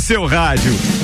[0.00, 0.99] seu rádio.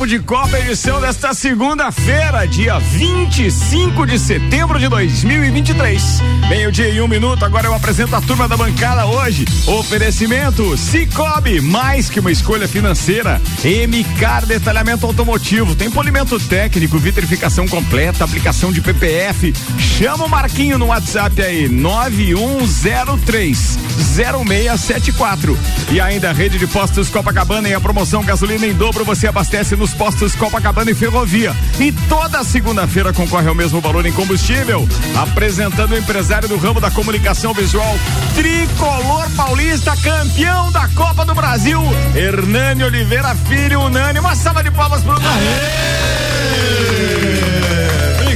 [0.00, 6.20] Papo de Copa, edição desta segunda-feira, dia 25 de setembro de 2023.
[6.48, 9.44] Meio-dia e um minuto, agora eu apresento a turma da bancada hoje.
[9.66, 13.42] Oferecimento Cicobi, mais que uma escolha financeira.
[13.62, 19.52] MCAR Detalhamento Automotivo, tem polimento técnico, vitrificação completa, aplicação de PPF.
[19.78, 25.58] Chama o Marquinho no WhatsApp aí, 9103 0674.
[25.90, 29.76] E ainda a rede de postos Copacabana e a promoção gasolina em dobro, você abastece
[29.76, 31.54] nos postos Copacabana e Ferrovia.
[31.78, 34.88] E toda segunda-feira concorre ao mesmo valor em combustível.
[35.16, 37.98] Apresentando o empresário do ramo da comunicação visual,
[38.34, 41.80] tricolor paulista, campeão da Copa do Brasil,
[42.14, 44.20] Hernani Oliveira Filho, unânime.
[44.20, 45.14] Uma salva de palmas pro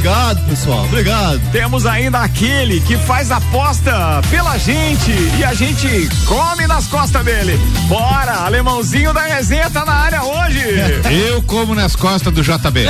[0.04, 0.84] Obrigado, pessoal.
[0.84, 1.40] Obrigado.
[1.50, 5.88] Temos ainda aquele que faz aposta pela gente e a gente
[6.26, 7.58] come nas costas dele.
[7.88, 10.60] Bora, alemãozinho da resenha tá na área hoje.
[11.10, 12.86] Eu como nas costas do JB.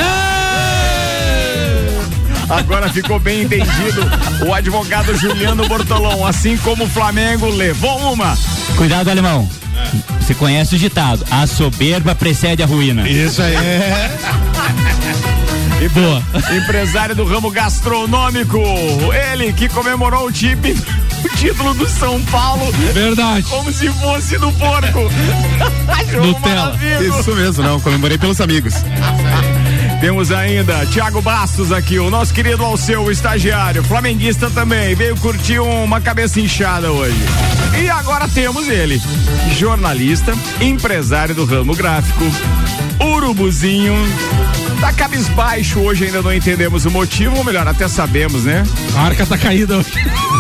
[2.51, 4.03] Agora ficou bem entendido.
[4.45, 8.37] O advogado Juliano Bortolão, assim como o Flamengo, levou uma.
[8.77, 9.49] Cuidado, alemão.
[10.21, 13.09] Você conhece o ditado: a soberba precede a ruína.
[13.09, 13.55] Isso aí.
[13.55, 14.44] E
[15.89, 16.23] boa.
[16.57, 18.59] Empresário do ramo gastronômico.
[19.33, 20.75] Ele que comemorou o time
[21.25, 22.71] o título do São Paulo.
[22.93, 23.47] Verdade.
[23.49, 25.11] Como se fosse do porco.
[26.23, 26.79] Nutella.
[27.01, 27.81] Isso mesmo, não.
[27.81, 28.75] Comemorei pelos amigos.
[30.01, 35.61] Temos ainda Thiago Bastos aqui, o nosso querido Alceu, o estagiário, flamenguista também, veio curtir
[35.61, 37.17] uma cabeça inchada hoje.
[37.83, 39.01] E agora temos ele,
[39.57, 42.25] jornalista, empresário do ramo gráfico,
[43.01, 43.95] urubuzinho,
[44.85, 48.63] Tá cabisbaixo hoje, ainda não entendemos o motivo, ou melhor, até sabemos, né?
[48.95, 49.89] A arca tá caída hoje.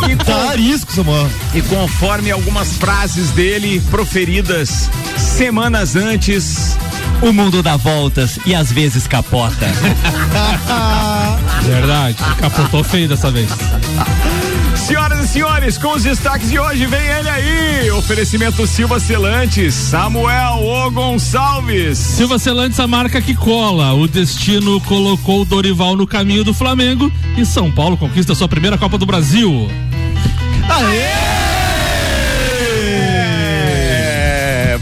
[0.07, 1.31] E tá arisco, Samuel.
[1.55, 6.77] E conforme algumas frases dele proferidas semanas antes,
[7.23, 9.67] o mundo dá voltas e às vezes capota.
[11.65, 13.49] Verdade, capotou feio dessa vez.
[14.87, 17.91] Senhoras e senhores, com os destaques de hoje, vem ele aí.
[17.93, 21.97] Oferecimento Silva Celantes, Samuel O Gonçalves.
[21.97, 23.95] Silva Celantes, a marca que cola.
[23.95, 28.77] O destino colocou o Dorival no caminho do Flamengo e São Paulo conquista sua primeira
[28.77, 29.71] Copa do Brasil.
[30.69, 31.34] Aê!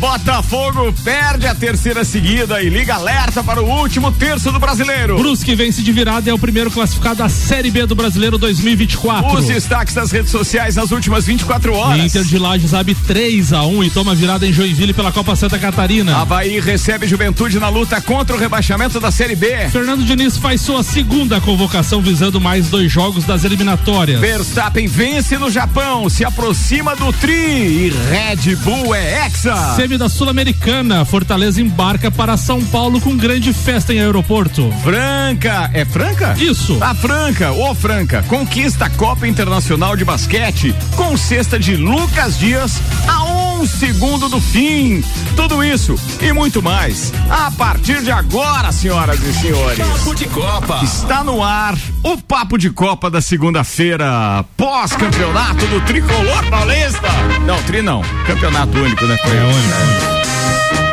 [0.02, 5.16] Botafogo perde a terceira seguida e liga alerta para o último terço do brasileiro.
[5.16, 9.38] Brusque vence de virada e é o primeiro classificado da Série B do Brasileiro 2024.
[9.38, 12.04] Os destaques das redes sociais nas últimas 24 horas.
[12.04, 15.56] Inter de Lages abre 3 a 1 e toma virada em Joinville pela Copa Santa
[15.56, 16.16] Catarina.
[16.16, 19.68] Havaí recebe Juventude na luta contra o rebaixamento da Série B.
[19.70, 24.20] Fernando Diniz faz sua segunda convocação visando mais dois jogos das eliminatórias.
[24.20, 29.76] Verstappen vence no Japão, se aproxima do Tri e Red Bull é hexa.
[29.76, 34.72] Semi da Sul-Americana, Fortaleza embarca para São Paulo com grande festa em aeroporto.
[34.82, 36.34] Franca, é Franca?
[36.38, 36.78] Isso.
[36.82, 42.80] A Franca, ô Franca, conquista a Copa Internacional de Basquete com cesta de Lucas Dias
[43.06, 45.04] a um segundo do fim.
[45.36, 49.78] Tudo isso e muito mais a partir de agora, senhoras e senhores.
[49.78, 50.80] Papo de Copa.
[50.82, 57.08] Está no ar o Papo de Copa da segunda-feira, pós-campeonato do Tricolor Paulista.
[57.46, 59.16] Não, tri não, campeonato único, né?
[59.24, 59.81] É único.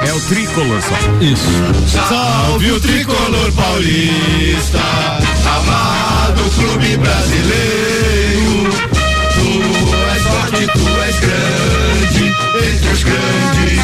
[0.08, 0.96] É o tricolor só.
[1.22, 1.52] Isso.
[2.08, 4.80] Salve o tricolor paulista,
[5.46, 8.70] amado clube brasileiro.
[9.36, 9.50] Tu
[10.14, 12.36] és forte, tu és grande,
[12.68, 13.80] entre os grandes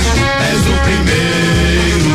[0.52, 2.10] és o primeiro.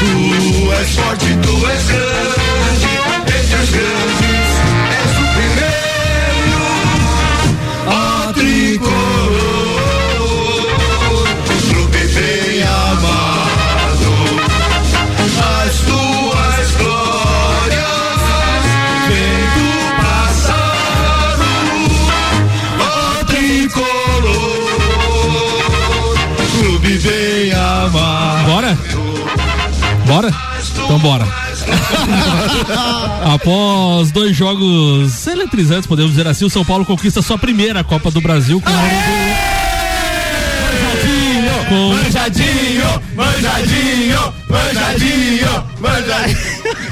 [0.00, 2.90] Tu és forte, tu és grande,
[3.38, 4.17] entre os grandes
[30.88, 31.28] Então bora.
[33.34, 38.22] Após dois jogos eletrizantes, podemos dizer assim, o São Paulo conquista sua primeira Copa do
[38.22, 38.70] Brasil com
[41.68, 46.38] com, manjadinho, manjadinho, manjadinho, manjadinho.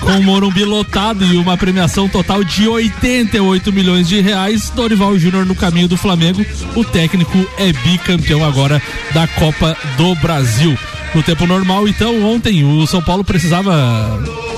[0.00, 5.46] Com o Morumbi lotado e uma premiação total de 88 milhões de reais, Dorival Júnior
[5.46, 6.44] no caminho do Flamengo.
[6.74, 8.82] O técnico é bicampeão agora
[9.14, 10.76] da Copa do Brasil.
[11.14, 13.72] No tempo normal, então, ontem o São Paulo precisava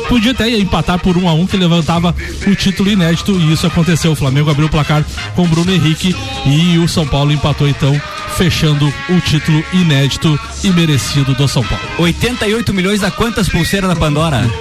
[0.08, 2.14] podia até empatar por um a um que levantava
[2.46, 4.12] o título inédito e isso aconteceu.
[4.12, 5.04] O Flamengo abriu o placar
[5.36, 6.16] com Bruno Henrique
[6.46, 8.00] e o São Paulo empatou então,
[8.36, 11.82] fechando o título inédito e merecido do São Paulo.
[11.98, 14.42] 88 milhões a quantas pulseiras na Pandora?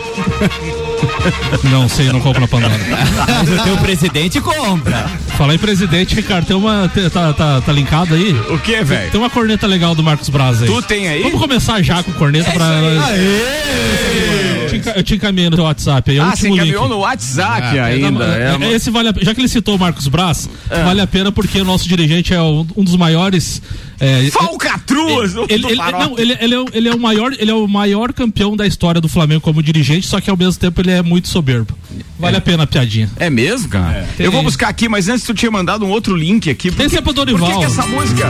[1.69, 2.73] Não sei, não compro na Pandora.
[3.27, 5.07] Mas o teu presidente compra.
[5.37, 6.89] Fala aí, presidente, Ricardo, tem uma.
[7.13, 8.33] Tá, tá, tá linkado aí?
[8.49, 9.11] O que, velho?
[9.11, 10.67] Tem uma corneta legal do Marcos Braz aí.
[10.67, 11.21] Tu tem aí?
[11.23, 12.65] Vamos começar já com corneta pra.
[12.65, 16.17] Eu te Eu te encaminhei no teu WhatsApp aí.
[16.17, 16.69] É Ah, você último link.
[16.69, 18.25] encaminhou no WhatsApp ainda.
[18.25, 20.49] É, É, Esse vale a, já que ele citou o Marcos Braz,
[20.83, 23.56] vale a pena porque o nosso dirigente é um, um dos maiores.
[23.99, 26.07] É, Falcatruas ele, ele- Paróquia.
[26.07, 28.65] não, ele, ele é, o- ele é o maior, ele é o maior campeão da
[28.67, 31.73] história do Flamengo como dirigente, só que ao mesmo tempo ele é muito soberbo.
[32.19, 33.09] Vale a pena a piadinha.
[33.17, 34.07] É mesmo, cara?
[34.15, 34.25] Tem.
[34.25, 36.71] Eu vou buscar aqui, mas antes tu tinha mandado um outro link aqui.
[36.71, 37.49] Por Esse é pro Dorival.
[37.51, 38.29] Por que, que essa música?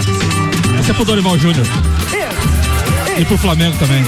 [0.79, 1.65] Esse é pro Dorival Júnior.
[3.19, 4.03] E pro Flamengo também.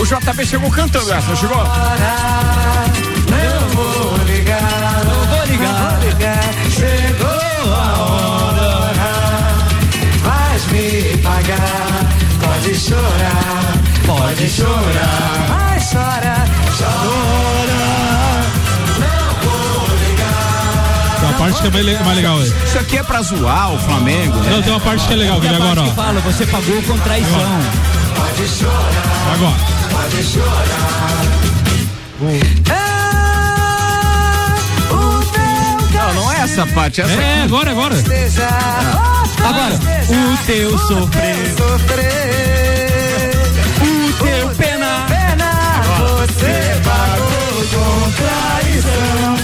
[0.00, 1.56] O JP chegou cantando essa, chegou?
[14.44, 16.44] Pode chorar, mas chora,
[21.18, 22.52] Tem uma parte que é le- mais legal aí.
[22.66, 24.50] Isso aqui é pra zoar o Flamengo, né?
[24.50, 25.86] Não, tem uma parte que é legal, E vem a agora, ó.
[25.92, 27.40] fala, você pagou com traição.
[29.32, 29.54] Agora.
[35.92, 37.94] Não, não é essa parte, essa É, agora, agora.
[39.44, 42.63] Agora, o teu sofrer, sofrer.
[47.70, 49.34] Com traição.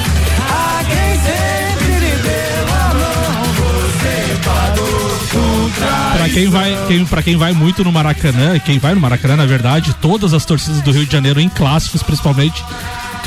[0.48, 6.16] A quem sempre lhe deu a mão, você pagou com traição.
[6.16, 9.36] Pra quem vai, quem, pra quem vai muito no Maracanã, e quem vai no Maracanã,
[9.36, 12.62] na verdade, todas as torcidas do Rio de Janeiro, em clássicos principalmente,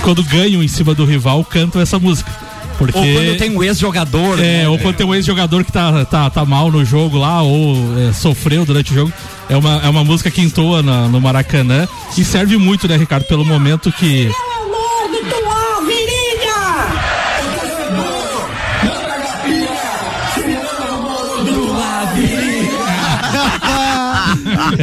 [0.02, 2.32] quando ganham em cima do rival, cantam essa música.
[2.78, 2.98] Porque.
[2.98, 4.40] Ou quando tem um ex-jogador.
[4.40, 4.68] É, né?
[4.68, 8.12] ou quando tem um ex-jogador que tá, tá, tá mal no jogo lá, ou é,
[8.14, 9.14] sofreu durante o jogo.
[9.48, 11.88] É uma, é uma música que entoa na- no Maracanã
[12.18, 14.30] e serve muito, né, Ricardo, pelo momento que.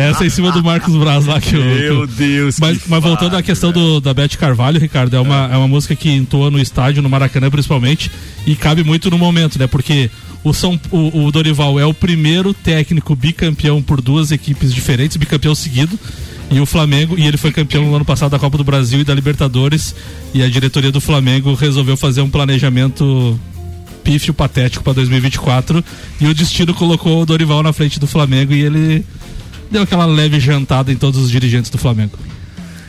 [0.01, 1.65] Essa é em cima do Marcos Braz lá que o.
[1.65, 2.59] Meu Deus.
[2.59, 5.95] Mas, mas voltando à questão do, da Beth Carvalho, Ricardo, é uma, é uma música
[5.95, 8.11] que entoa no estádio, no Maracanã principalmente,
[8.47, 9.67] e cabe muito no momento, né?
[9.67, 10.11] Porque
[10.43, 15.55] o, São, o, o Dorival é o primeiro técnico bicampeão por duas equipes diferentes, bicampeão
[15.55, 15.99] seguido.
[16.51, 19.05] E o Flamengo, e ele foi campeão no ano passado da Copa do Brasil e
[19.05, 19.95] da Libertadores.
[20.35, 23.39] E a diretoria do Flamengo resolveu fazer um planejamento
[24.03, 25.85] pífio patético para 2024.
[26.21, 29.05] E o destino colocou o Dorival na frente do Flamengo e ele
[29.71, 32.19] deu aquela leve jantada em todos os dirigentes do Flamengo.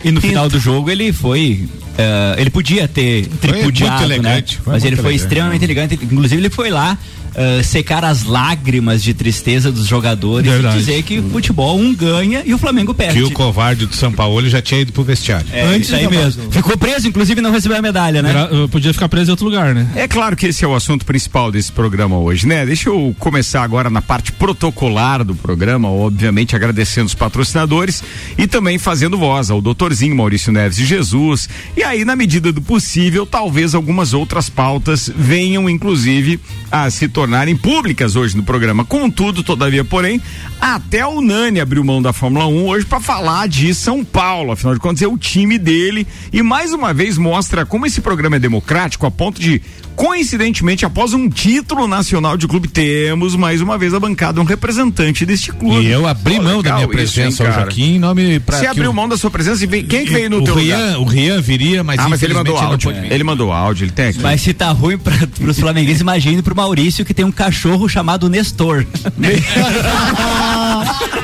[0.04, 1.68] E no final do jogo ele foi.
[1.98, 4.62] eh, ele podia ter tripudiado, muito elegante, né?
[4.64, 5.24] foi Mas muito ele foi elegante.
[5.24, 6.00] extremamente elegante.
[6.02, 6.98] Inclusive, ele foi lá
[7.36, 10.76] eh, secar as lágrimas de tristeza dos jogadores Verdade.
[10.76, 13.14] e dizer que o futebol um ganha e o Flamengo perde.
[13.20, 15.48] Que o covarde do São Paulo já tinha ido pro vestiário.
[15.54, 16.52] É, isso aí mesmo.
[16.52, 18.32] Ficou preso, inclusive não recebeu a medalha, né?
[18.34, 19.88] Gra- eu podia ficar preso em outro lugar, né?
[19.96, 22.66] É claro que esse é o assunto principal desse programa hoje, né?
[22.66, 28.04] Deixa eu começar agora na parte protocolar do programa, obviamente agradecendo os patrocinadores
[28.38, 31.50] e também fazendo voz ao doutorzinho Maurício Neves de Jesus.
[31.76, 36.40] E aí, na medida do possível, talvez algumas outras pautas venham, inclusive,
[36.72, 38.86] a se tornarem públicas hoje no programa.
[38.86, 40.22] Contudo, todavia, porém,
[40.60, 44.54] até o Nani abriu mão da Fórmula 1 hoje para falar de São Paulo.
[44.54, 46.08] Afinal de contas, é o time dele.
[46.32, 49.62] E mais uma vez mostra como esse programa é democrático a ponto de,
[49.96, 55.26] coincidentemente, após um título nacional de clube, temos mais uma vez a bancada um representante
[55.26, 55.86] deste clube.
[55.86, 58.58] E eu abri Pô, mão da legal minha isso, hein, presença aqui em nome pra
[58.58, 60.56] Você abriu o- mão da sua presença e veio, quem que veio no o teu
[60.56, 60.78] lugar?
[60.78, 62.92] Rian, o Rian viria, mas Ah, mas ele mandou áudio.
[62.92, 64.20] Ele mandou áudio, ele tem aqui.
[64.22, 65.14] Mas se tá ruim para
[65.48, 68.86] os flamenguenses, imagine pro Maurício que tem um cachorro chamado Nestor.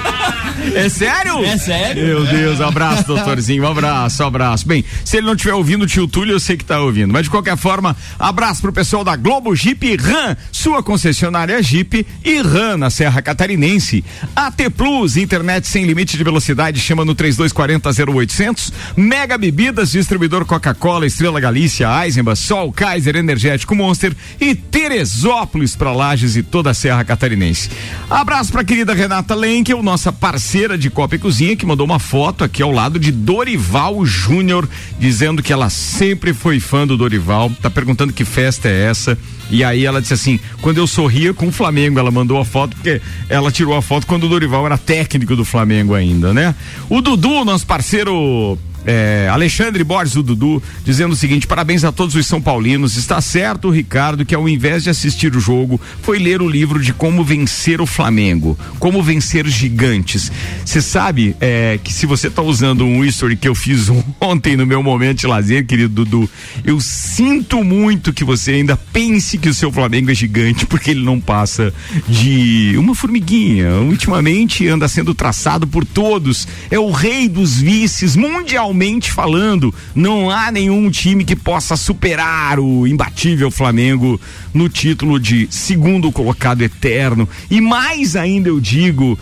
[0.75, 1.43] É sério?
[1.43, 2.05] É sério?
[2.05, 4.67] Meu Deus, abraço, doutorzinho, um abraço, um abraço.
[4.67, 7.11] Bem, se ele não estiver ouvindo o tio Túlio, eu sei que tá ouvindo.
[7.13, 12.41] Mas de qualquer forma, abraço pro pessoal da Globo Jeep Ram, sua concessionária Jeep e
[12.41, 14.03] Ram na Serra Catarinense.
[14.35, 18.73] AT Plus, internet sem limite de velocidade, chama no 3240 0800.
[18.95, 26.35] Mega Bebidas, distribuidor Coca-Cola, Estrela Galícia, Eisenbach, Sol, Kaiser, Energético Monster e Teresópolis para Lages
[26.35, 27.69] e toda a Serra Catarinense.
[28.09, 31.99] Abraço pra querida Renata Lenkel, nossa parceira parceira de Copa e Cozinha, que mandou uma
[31.99, 37.51] foto aqui ao lado de Dorival Júnior, dizendo que ela sempre foi fã do Dorival.
[37.61, 39.15] Tá perguntando que festa é essa.
[39.51, 42.75] E aí ela disse assim: quando eu sorria com o Flamengo, ela mandou a foto,
[42.75, 42.99] porque
[43.29, 46.55] ela tirou a foto quando o Dorival era técnico do Flamengo ainda, né?
[46.89, 48.57] O Dudu, nosso parceiro
[48.87, 52.95] é, Alexandre Borges, o Dudu, dizendo o seguinte: parabéns a todos os São Paulinos.
[52.95, 56.93] Está certo, Ricardo, que ao invés de assistir o jogo, foi ler o livro de
[56.93, 60.31] como vencer o Flamengo, como vencer gigantes.
[60.63, 63.89] Você sabe é, que se você está usando um history que eu fiz
[64.21, 66.29] ontem no meu momento de lazer, querido Dudu,
[66.63, 71.03] eu sinto muito que você ainda pense que o seu Flamengo é gigante, porque ele
[71.03, 71.73] não passa
[72.07, 73.69] de uma formiguinha.
[73.81, 76.47] Ultimamente anda sendo traçado por todos.
[76.71, 78.76] É o rei dos vices mundialmente
[79.11, 84.19] falando, não há nenhum time que possa superar o imbatível Flamengo
[84.53, 87.27] no título de segundo colocado eterno.
[87.49, 89.17] E mais ainda eu digo,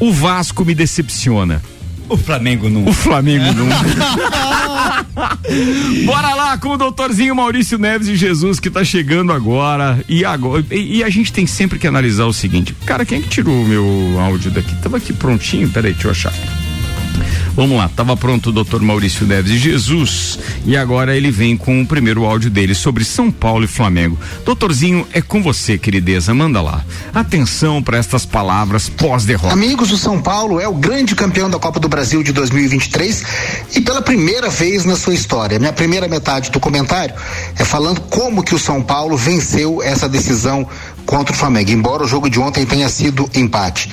[0.00, 1.62] o Vasco me decepciona.
[2.08, 2.84] O Flamengo não.
[2.84, 3.76] O Flamengo nunca.
[6.04, 10.04] Bora lá com o doutorzinho Maurício Neves de Jesus que tá chegando agora.
[10.08, 13.22] E agora e, e, a gente tem sempre que analisar o seguinte: cara, quem é
[13.22, 14.74] que tirou o meu áudio daqui?
[14.82, 16.32] Tava aqui prontinho, peraí, deixa eu achar.
[17.56, 21.80] Vamos lá, estava pronto o doutor Maurício Neves de Jesus e agora ele vem com
[21.80, 24.18] o primeiro áudio dele sobre São Paulo e Flamengo.
[24.44, 26.84] Doutorzinho, é com você, querideza, manda lá.
[27.14, 29.54] Atenção para estas palavras pós-derrota.
[29.54, 33.22] Amigos, o São Paulo é o grande campeão da Copa do Brasil de 2023
[33.76, 35.60] e pela primeira vez na sua história.
[35.60, 37.14] Minha primeira metade do comentário
[37.56, 40.66] é falando como que o São Paulo venceu essa decisão
[41.06, 43.90] contra o Flamengo, embora o jogo de ontem tenha sido empate.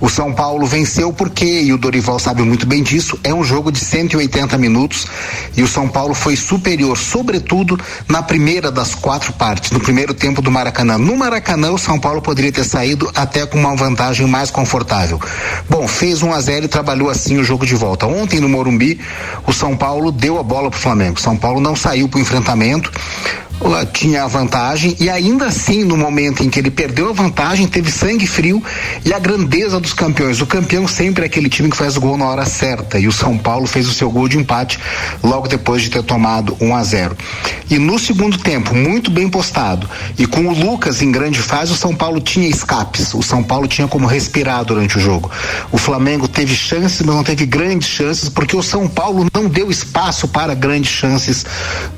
[0.00, 3.70] O São Paulo venceu porque, e o Dorival sabe muito bem disso, é um jogo
[3.70, 5.06] de 180 minutos
[5.56, 10.42] e o São Paulo foi superior, sobretudo na primeira das quatro partes, no primeiro tempo
[10.42, 10.98] do Maracanã.
[10.98, 15.20] No Maracanã, o São Paulo poderia ter saído até com uma vantagem mais confortável.
[15.68, 18.06] Bom, fez 1 a 0 e trabalhou assim o jogo de volta.
[18.06, 19.00] Ontem no Morumbi,
[19.46, 21.20] o São Paulo deu a bola para o Flamengo.
[21.20, 22.90] São Paulo não saiu para o enfrentamento
[23.92, 27.90] tinha a vantagem e ainda assim no momento em que ele perdeu a vantagem teve
[27.90, 28.62] sangue frio
[29.04, 30.40] e a grandeza dos campeões.
[30.40, 33.12] O campeão sempre é aquele time que faz o gol na hora certa e o
[33.12, 34.78] São Paulo fez o seu gol de empate
[35.22, 37.16] logo depois de ter tomado 1 a 0
[37.70, 41.76] e no segundo tempo muito bem postado e com o Lucas em grande fase o
[41.76, 43.14] São Paulo tinha escapes.
[43.14, 45.30] O São Paulo tinha como respirar durante o jogo.
[45.72, 49.70] O Flamengo teve chances mas não teve grandes chances porque o São Paulo não deu
[49.70, 51.44] espaço para grandes chances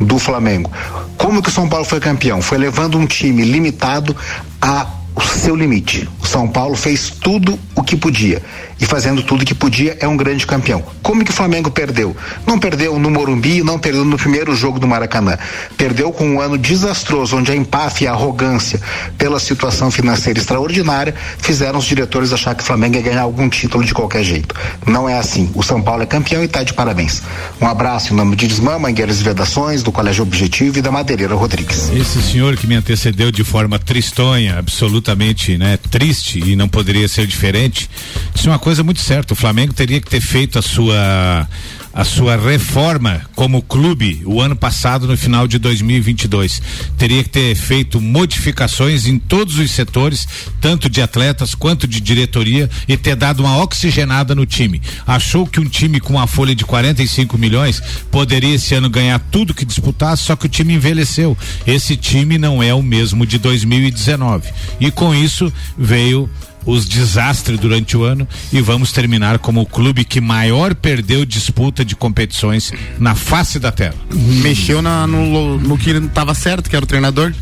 [0.01, 0.71] do Flamengo.
[1.17, 2.43] Como que o São Paulo foi campeão?
[2.43, 4.15] Foi levando um time limitado
[4.61, 4.87] a
[5.19, 6.09] o seu limite.
[6.23, 8.41] O São Paulo fez tudo o que podia
[8.81, 10.83] e fazendo tudo o que podia é um grande campeão.
[11.03, 12.17] Como que o Flamengo perdeu?
[12.47, 15.37] Não perdeu no Morumbi, não perdeu no primeiro jogo do Maracanã.
[15.77, 18.81] Perdeu com um ano desastroso, onde a empáfia e a arrogância
[19.17, 23.85] pela situação financeira extraordinária fizeram os diretores achar que o Flamengo ia ganhar algum título
[23.85, 24.55] de qualquer jeito.
[24.87, 25.51] Não é assim.
[25.55, 27.23] O São Paulo é campeão e está de parabéns.
[27.61, 31.35] Um abraço em nome de Desmã, Mangueiras e Vedações, do Colégio Objetivo e da Madeireira
[31.35, 31.91] Rodrigues.
[31.91, 34.63] Esse senhor que me antecedeu de forma tristonha,
[35.09, 37.89] absolutamente né, triste e não poderia ser diferente,
[38.35, 39.33] disse uma coisa muito certa.
[39.33, 41.49] O Flamengo teria que ter feito a sua
[41.93, 46.63] a sua reforma como clube o ano passado no final de 2022.
[46.97, 50.27] Teria que ter feito modificações em todos os setores,
[50.61, 54.81] tanto de atletas quanto de diretoria e ter dado uma oxigenada no time.
[55.07, 59.55] Achou que um time com uma folha de 45 milhões poderia esse ano ganhar tudo
[59.55, 61.37] que disputasse, só que o time envelheceu.
[61.67, 64.51] Esse time não é o mesmo de 2019.
[64.81, 66.29] E com isso veio
[66.67, 71.85] os desastres durante o ano e vamos terminar como o clube que maior perdeu disputa
[71.85, 73.95] de competições na face da terra.
[74.13, 77.33] Mexeu na, no, no que estava certo, que era o treinador.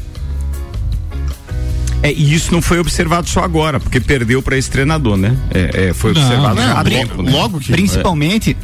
[2.03, 5.37] É, e isso não foi observado só agora, porque perdeu para esse treinador, né?
[5.53, 7.33] É, é, foi Não, observado não, já logo- tempo, né?
[7.33, 8.57] logo que- Principalmente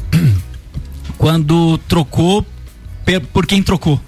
[1.18, 2.47] quando trocou
[3.32, 4.00] por quem trocou.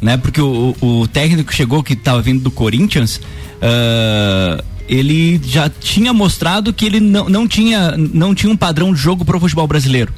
[0.00, 0.16] Né?
[0.16, 3.20] Porque o, o- técnico que chegou, que estava vindo do Corinthians,
[3.60, 8.98] ah, ele já tinha mostrado que ele não, não, tinha, não tinha um padrão de
[8.98, 10.12] jogo para o futebol brasileiro.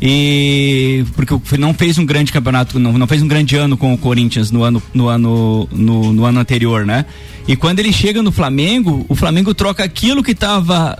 [0.00, 3.98] E porque não fez um grande campeonato, não, não fez um grande ano com o
[3.98, 7.06] Corinthians no ano, no ano, no, no ano anterior, né?
[7.48, 10.96] E quando ele chega no Flamengo, o Flamengo troca aquilo que estava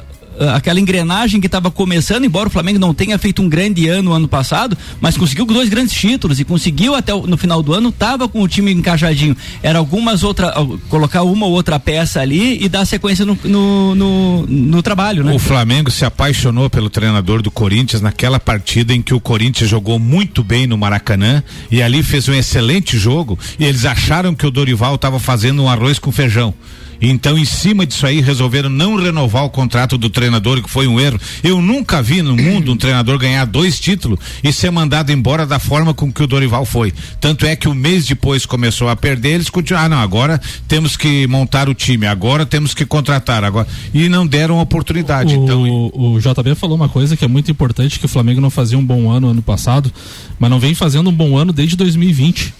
[0.55, 4.27] aquela engrenagem que estava começando, embora o Flamengo não tenha feito um grande ano ano
[4.29, 8.29] passado, mas conseguiu dois grandes títulos e conseguiu até o- no final do ano, estava
[8.29, 9.37] com o time encaixadinho.
[9.63, 10.53] Era algumas outras,
[10.89, 15.33] colocar uma ou outra peça ali e dar sequência no, no, no, no trabalho, né?
[15.35, 19.99] O Flamengo se apaixonou pelo treinador do Corinthians naquela partida em que o Corinthians jogou
[19.99, 24.51] muito bem no Maracanã e ali fez um excelente jogo e eles acharam que o
[24.51, 26.55] Dorival estava fazendo um arroz com feijão.
[27.01, 30.99] Então, em cima disso aí, resolveram não renovar o contrato do treinador que foi um
[31.01, 31.21] erro.
[31.43, 35.59] Eu nunca vi no mundo um treinador ganhar dois títulos e ser mandado embora da
[35.59, 36.93] forma com que o Dorival foi.
[37.21, 40.97] Tanto é que o mês depois começou a perder, eles continuaram, ah, não, agora temos
[40.97, 45.35] que montar o time, agora temos que contratar, agora e não deram oportunidade.
[45.37, 48.51] O, então, o JB falou uma coisa que é muito importante, que o Flamengo não
[48.51, 49.93] fazia um bom ano ano passado,
[50.39, 52.55] mas não vem fazendo um bom ano desde 2020.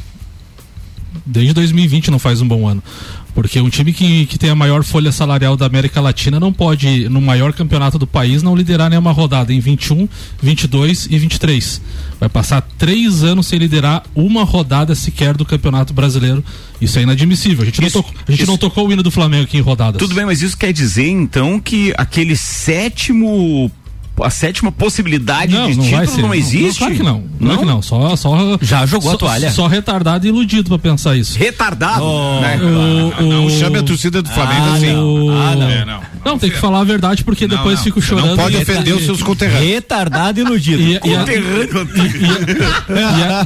[1.25, 2.83] Desde 2020 não faz um bom ano.
[3.35, 7.09] Porque um time que, que tem a maior folha salarial da América Latina não pode,
[7.09, 10.09] no maior campeonato do país, não liderar nenhuma rodada em 21,
[10.41, 11.81] 22 e 23.
[12.21, 16.45] Vai passar três anos sem liderar uma rodada sequer do Campeonato Brasileiro.
[16.81, 17.63] Isso é inadmissível.
[17.63, 19.57] A gente, Isso- não, tocou, a gente isso- não tocou o hino do Flamengo aqui
[19.59, 19.99] em rodadas.
[19.99, 23.71] Tudo bem, mas isso quer dizer então que aquele sétimo.
[24.23, 26.79] A sétima possibilidade Não, de não título não existe?
[26.79, 27.25] claro que não.
[27.41, 27.83] Claro que não.
[27.83, 29.51] Só, só, Já jogou só, a toalha.
[29.51, 31.37] Só retardado e iludido pra pensar isso.
[31.37, 32.05] Retardado.
[32.41, 32.57] né?
[33.19, 34.93] O- não o- chame a torcida do Flamengo Ah, assim.
[34.93, 35.31] não.
[35.31, 35.69] Ah, não.
[35.69, 36.01] É, não.
[36.25, 37.85] Não, tem que falar a verdade porque Não, depois não.
[37.85, 38.29] fico chorando.
[38.29, 39.69] Não pode E- ofender os seus conterrâneos.
[39.69, 40.81] Retardado e iludido.
[40.81, 41.89] E, e, Conterrâneo.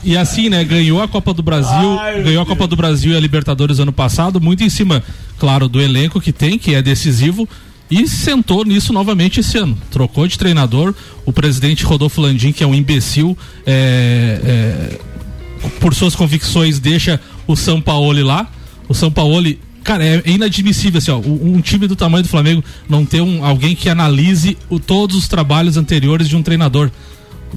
[0.04, 0.64] e e assim, né?
[0.64, 4.40] Ganhou a Copa do Brasil, ganhou a Copa do Brasil e a Libertadores ano passado,
[4.40, 5.02] muito em cima,
[5.38, 7.48] claro, do elenco que tem, que é decisivo,
[7.90, 9.76] e sentou nisso novamente esse ano.
[9.90, 16.14] Trocou de treinador, o presidente Rodolfo Landim, que é um imbecil, é, é, por suas
[16.14, 18.50] convicções, deixa o São Paulo lá.
[18.88, 19.42] O São Paulo,
[19.84, 23.74] cara, é inadmissível assim, ó, um time do tamanho do Flamengo não ter um, alguém
[23.74, 26.90] que analise o- todos os trabalhos anteriores de um treinador.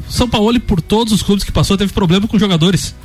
[0.09, 2.95] São Paulo, por todos os clubes que passou, teve problema com jogadores.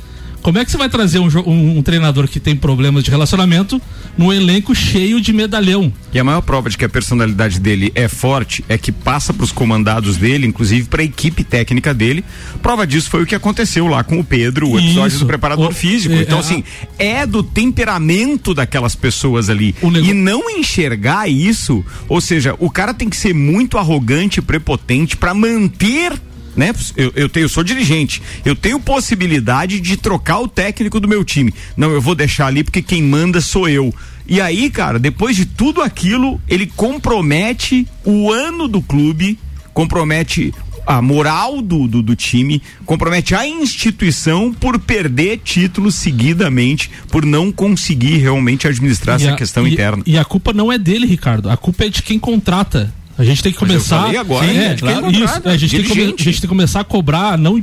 [0.41, 3.81] Como é que você vai trazer um, um- um treinador que tem problemas de relacionamento
[4.17, 5.91] num elenco cheio de medalhão?
[6.13, 9.43] E a maior prova de que a personalidade dele é forte é que passa para
[9.43, 12.23] os comandados dele, inclusive para a equipe técnica dele.
[12.61, 15.19] Prova disso foi o que aconteceu lá com o Pedro, o episódio Isso.
[15.19, 16.15] do preparador O- físico.
[16.15, 16.63] é, então, é, assim,
[16.97, 19.75] é do temperamento daquelas pessoas ali.
[19.83, 25.17] E não enxergar isso, ou seja, o cara tem que ser muito arrogante e prepotente
[25.17, 26.13] para manter.
[26.57, 26.73] Né?
[26.95, 31.23] Eu, eu tenho, eu sou dirigente, eu tenho possibilidade de trocar o técnico do meu
[31.23, 31.53] time.
[31.77, 33.93] Não, eu vou deixar ali porque quem manda sou eu.
[34.27, 39.37] E aí, cara, depois de tudo aquilo, ele compromete o ano do clube,
[39.71, 40.51] compromete
[40.85, 47.51] a moral do, do, do time, compromete a instituição por perder títulos seguidamente, por não
[47.51, 50.01] conseguir realmente administrar E essa a- questão e- interna.
[50.05, 51.49] E a culpa não é dele, Ricardo.
[51.49, 52.93] A culpa é de quem contrata.
[53.17, 54.15] A gente tem que começar.
[54.15, 56.21] agora, é, né, claro, a, gente tem que, come- dirigente.
[56.21, 57.37] a gente tem que começar a cobrar.
[57.37, 57.59] Não,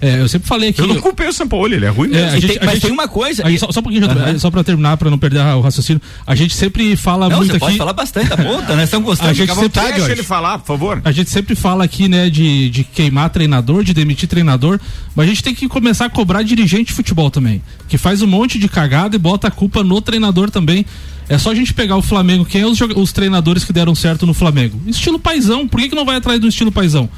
[0.00, 0.80] é, eu sempre falei aqui.
[0.80, 2.28] Eu não culpei o São Paulo, ele é ruim É, mesmo.
[2.28, 3.46] a gente- tem- mas gente- tem uma coisa.
[3.46, 4.38] Aí, só, só um Aham.
[4.38, 6.00] só pra terminar, pra não perder o raciocínio.
[6.26, 7.66] A gente sempre fala Não, muito você aqui.
[7.66, 8.62] pode falar bastante, tá bom?
[8.62, 9.30] Nós estamos gostando.
[9.30, 11.02] A gente sempre- vontade, Deixa ele falar, por favor.
[11.04, 14.78] A gente sempre fala aqui, né, de, de queimar treinador, de demitir treinador,
[15.16, 18.26] mas a gente tem que começar a cobrar dirigente de futebol também, que faz um
[18.26, 20.86] monte de cagada e bota a culpa no treinador também.
[21.32, 24.26] É só a gente pegar o Flamengo, quem é os, os treinadores que deram certo
[24.26, 24.78] no Flamengo?
[24.86, 27.08] Estilo paizão, por que, que não vai atrás do estilo paizão?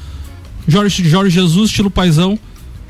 [0.67, 2.39] Jorge, Jorge Jesus, estilo paizão,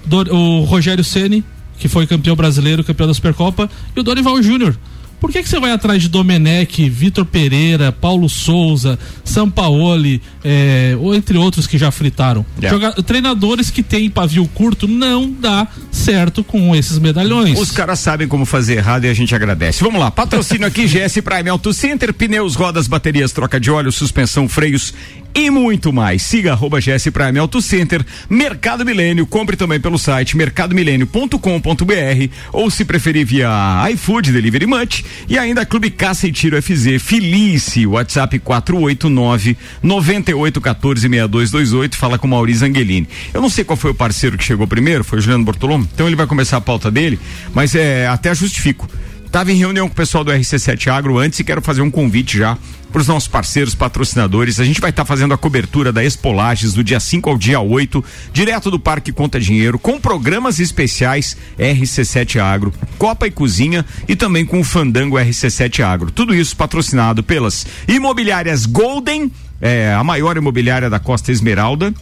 [0.06, 1.44] Dor- o Rogério Ceni,
[1.80, 4.78] que foi campeão brasileiro, campeão da Supercopa, e o Dorival Júnior.
[5.20, 11.16] Por que, que você vai atrás de Domenech, Vitor Pereira, Paulo Souza, Sampaoli, é, ou
[11.16, 12.46] entre outros que já fritaram?
[12.62, 12.78] Yeah.
[12.78, 17.60] Joga- treinadores que têm pavio curto não dá certo com esses medalhões.
[17.60, 19.84] Os caras sabem como fazer errado e a gente agradece.
[19.84, 24.48] Vamos lá, patrocínio aqui GS Prime Auto Center, pneus, rodas, baterias, troca de óleo, suspensão,
[24.48, 24.94] freios
[25.36, 26.22] e muito mais.
[26.24, 32.86] Siga arroba GS Prime Auto Center, Mercado Milênio, compre também pelo site mercadomilênio.com.br ou se
[32.86, 33.50] preferir via
[33.92, 41.98] iFood, Delivery Much e ainda Clube Caça e Tiro FZ, Felice, WhatsApp 489 9814 6228,
[41.98, 43.08] fala com Maurício Angelini.
[43.34, 46.08] Eu não sei qual foi o parceiro que chegou primeiro, foi o Juliano Bortolom, então
[46.08, 47.20] ele vai começar a pauta dele,
[47.54, 48.88] mas é até justifico.
[49.36, 52.38] Estava em reunião com o pessoal do RC7 Agro antes e quero fazer um convite
[52.38, 52.58] já
[52.90, 54.62] para os nossos parceiros, patrocinadores.
[54.62, 58.02] A gente vai estar fazendo a cobertura da Expolages do dia 5 ao dia 8,
[58.32, 64.46] direto do Parque Conta Dinheiro, com programas especiais RC7 Agro, Copa e Cozinha e também
[64.46, 66.12] com o Fandango RC7 Agro.
[66.12, 71.94] Tudo isso patrocinado pelas imobiliárias Golden, é, a maior imobiliária da Costa Esmeralda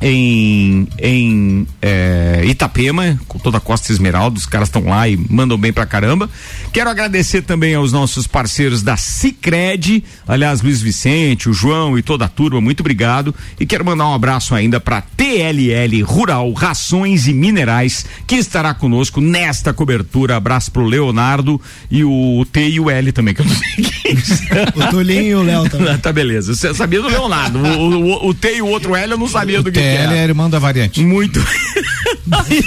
[0.00, 5.56] em, em é, Itapema, com toda a Costa Esmeralda, os caras estão lá e mandam
[5.56, 6.28] bem pra caramba.
[6.72, 12.26] Quero agradecer também aos nossos parceiros da Cicred, aliás, Luiz Vicente, o João e toda
[12.26, 13.34] a turma, muito obrigado.
[13.58, 19.20] E quero mandar um abraço ainda pra TLL Rural, Rações e Minerais, que estará conosco
[19.20, 20.36] nesta cobertura.
[20.36, 24.16] Abraço pro Leonardo e o T e o L também, que eu não sei quem
[24.16, 24.46] são.
[24.74, 25.96] O Tolinho e o Léo também.
[25.98, 26.54] tá beleza.
[26.54, 27.58] Você sabia do Leonardo.
[27.58, 30.12] O, o, o T e o outro L eu não sabia do que, que TL
[30.12, 30.16] era.
[30.16, 31.00] é irmão da variante.
[31.02, 31.40] Muito.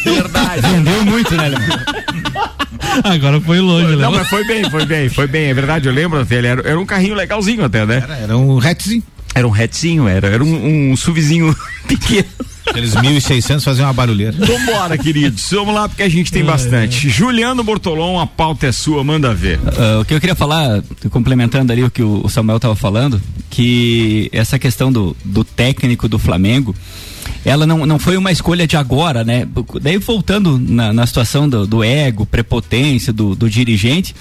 [0.04, 0.62] Verdade.
[0.68, 1.80] Vendeu muito, né, Leandro?
[3.04, 4.18] Agora foi longe, Não, né?
[4.20, 5.46] mas foi bem, foi bem, foi bem.
[5.50, 6.36] É verdade, eu lembro até.
[6.38, 8.02] Ele era, era um carrinho legalzinho até, né?
[8.04, 9.04] Era, era um hatzinho.
[9.36, 11.56] Era um hatchzinho, era, era um, um SUVzinho
[11.88, 12.26] pequeno.
[12.66, 14.34] Aqueles 1.600 faziam uma barulheira.
[14.38, 15.50] Vambora, queridos.
[15.52, 17.10] Vamos lá, porque a gente tem bastante.
[17.10, 19.60] Juliano Bortolom, a pauta é sua, manda ver.
[19.78, 24.30] Ah, o que eu queria falar, complementando ali o que o Samuel estava falando, que
[24.32, 26.76] essa questão do, do técnico do Flamengo,
[27.46, 29.48] ela não, não foi uma escolha de agora, né?
[29.82, 34.16] Daí voltando na, na situação do, do ego, prepotência do, do dirigente,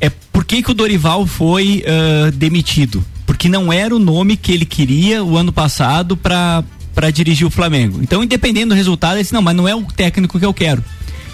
[0.00, 3.04] é por que, que o Dorival foi ah, demitido?
[3.26, 6.64] Porque não era o nome que ele queria o ano passado para
[7.12, 8.00] dirigir o Flamengo.
[8.02, 10.82] Então, independente do resultado, ele disse, não, mas não é o técnico que eu quero.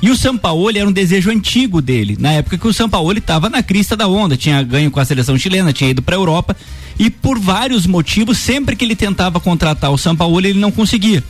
[0.03, 3.63] E o Sampaoli era um desejo antigo dele, na época que o Sampaoli estava na
[3.63, 6.57] crista da onda, tinha ganho com a seleção chilena, tinha ido para a Europa,
[6.99, 11.25] e por vários motivos, sempre que ele tentava contratar o Sampaoli, ele não conseguia.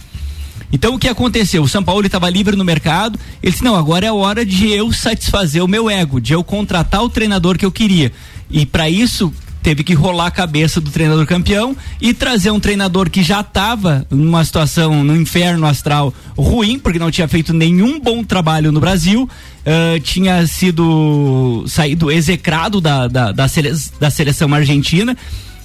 [0.72, 1.62] Então o que aconteceu?
[1.62, 3.18] O São Paulo estava livre no mercado.
[3.42, 7.02] Ele disse: não, agora é hora de eu satisfazer o meu ego, de eu contratar
[7.02, 8.12] o treinador que eu queria.
[8.50, 9.32] E para isso
[9.66, 14.06] teve que rolar a cabeça do treinador campeão e trazer um treinador que já estava
[14.08, 19.28] numa situação no inferno astral ruim, porque não tinha feito nenhum bom trabalho no Brasil,
[19.66, 25.16] ah, tinha sido saído execrado da, da, da, sele- da seleção argentina.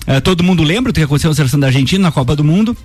[0.08, 2.76] Ah, todo mundo lembra do que aconteceu na seleção da Argentina na Copa do Mundo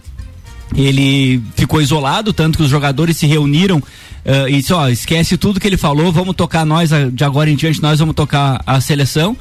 [0.77, 3.81] ele ficou isolado, tanto que os jogadores se reuniram
[4.25, 7.55] eh, e disse, ó, esquece tudo que ele falou, vamos tocar nós, de agora em
[7.55, 9.37] diante nós vamos tocar a seleção.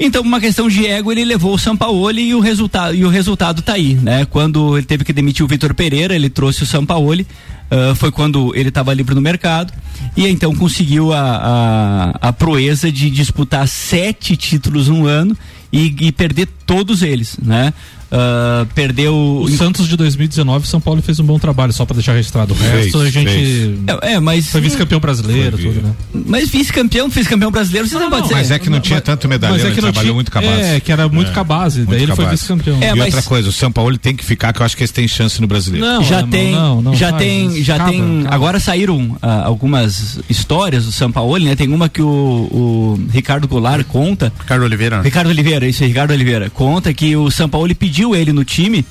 [0.00, 3.62] Então, uma questão de ego, ele levou o Sampaoli e o resultado e o resultado
[3.62, 4.24] tá aí, né?
[4.24, 7.26] Quando ele teve que demitir o Vitor Pereira, ele trouxe o Sampaoli,
[7.70, 9.72] ah, foi quando ele estava livre no mercado
[10.16, 15.36] e então conseguiu a, a, a proeza de disputar sete títulos no ano
[15.72, 17.74] e, e perder todos eles, né?
[18.10, 22.14] Ah, perdeu O Santos de 2019, São Paulo fez um bom trabalho, só pra deixar
[22.14, 22.54] registrado.
[22.54, 23.28] O Fez, resto a gente.
[23.30, 23.78] fez.
[24.02, 25.92] É, é, mas Foi vice-campeão brasileiro, tudo, né?
[26.26, 28.34] Mas vice-campeão, vice-campeão brasileiro, você não, pode ser.
[28.34, 30.62] Mas é que não tinha tanto medalhão, ele trabalhou tinha- muito com a base.
[30.62, 31.78] É, que era muito com a base.
[31.80, 32.78] muito Daí ele a foi vice-campeão.
[32.80, 34.82] É, e mas- outra coisa, o São Paulo tem que ficar, que eu acho que
[34.82, 35.84] eles têm chance no brasileiro.
[35.86, 38.20] Não, já não, tem, não, não já faz tem, já Acaba, tem.
[38.20, 38.34] acaba.
[38.34, 41.54] Agora saíram ah, algumas histórias do São Paulo, né?
[41.54, 44.32] Tem uma que o, o Ricardo Goulart conta.
[44.40, 45.02] Ricardo Oliveira.
[45.02, 46.48] Ricardo Oliveira, isso é Ricardo Oliveira.
[46.50, 48.84] Conta que o São Paulo pediu ele no time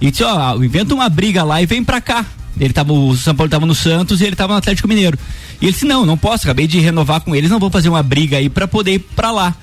[0.00, 2.24] e disse, ó, inventa uma briga lá e vem pra cá.
[2.58, 5.18] Ele tava, o São Paulo tava no Santos e ele tava no Atlético Mineiro.
[5.60, 8.02] E ele disse, não, não posso, acabei de renovar com eles, não vou fazer uma
[8.02, 9.54] briga aí pra poder ir pra lá.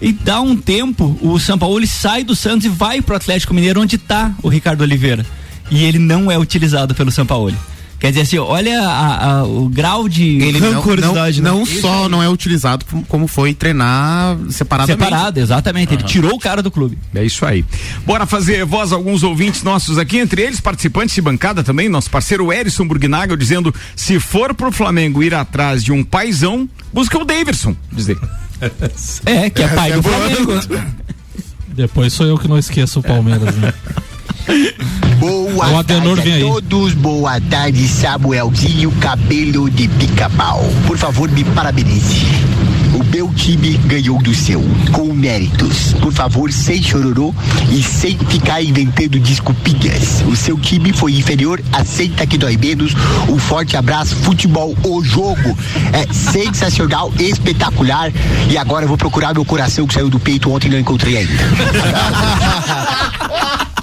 [0.00, 3.80] E dá um tempo, o São Paulo sai do Santos e vai pro Atlético Mineiro,
[3.80, 5.24] onde tá o Ricardo Oliveira.
[5.70, 7.54] E ele não é utilizado pelo São Paulo.
[8.04, 11.40] Quer dizer assim, olha a- a- o grau de Ele não, né?
[11.40, 15.02] não só não é utilizado como- foi treinar separadamente.
[15.04, 15.94] separado, exatamente.
[15.94, 16.98] Ele tirou o cara do clube.
[17.14, 17.64] É isso aí.
[18.04, 22.10] Bora fazer voz a alguns ouvintes nossos aqui, entre eles participantes de bancada também, nosso
[22.10, 27.24] parceiro Erison Burgnagel dizendo: se for pro Flamengo ir atrás de um paizão, busca o
[27.24, 28.20] Daverson, diz ele.
[29.24, 30.52] É, que é pai do Flamengo.
[31.68, 33.72] Depois sou eu que não esqueço o Palmeiras, né?
[35.18, 36.42] Boa O Adenor tarde vem a aí.
[36.52, 40.62] todos, boa tarde, Samuelzinho Cabelo de Pica-Pau.
[40.86, 42.26] Por favor, me parabenize.
[42.94, 45.94] O meu time ganhou do seu, com méritos.
[45.94, 47.34] Por favor, sem chororô
[47.70, 50.22] e sem ficar inventando desculpinhas.
[50.28, 52.92] O seu time foi inferior, aceita que dói menos.
[53.28, 55.56] Um forte abraço, futebol, o jogo.
[55.92, 58.12] É sensacional, espetacular.
[58.50, 61.16] E agora eu vou procurar meu coração que saiu do peito ontem e não encontrei
[61.16, 61.32] ainda.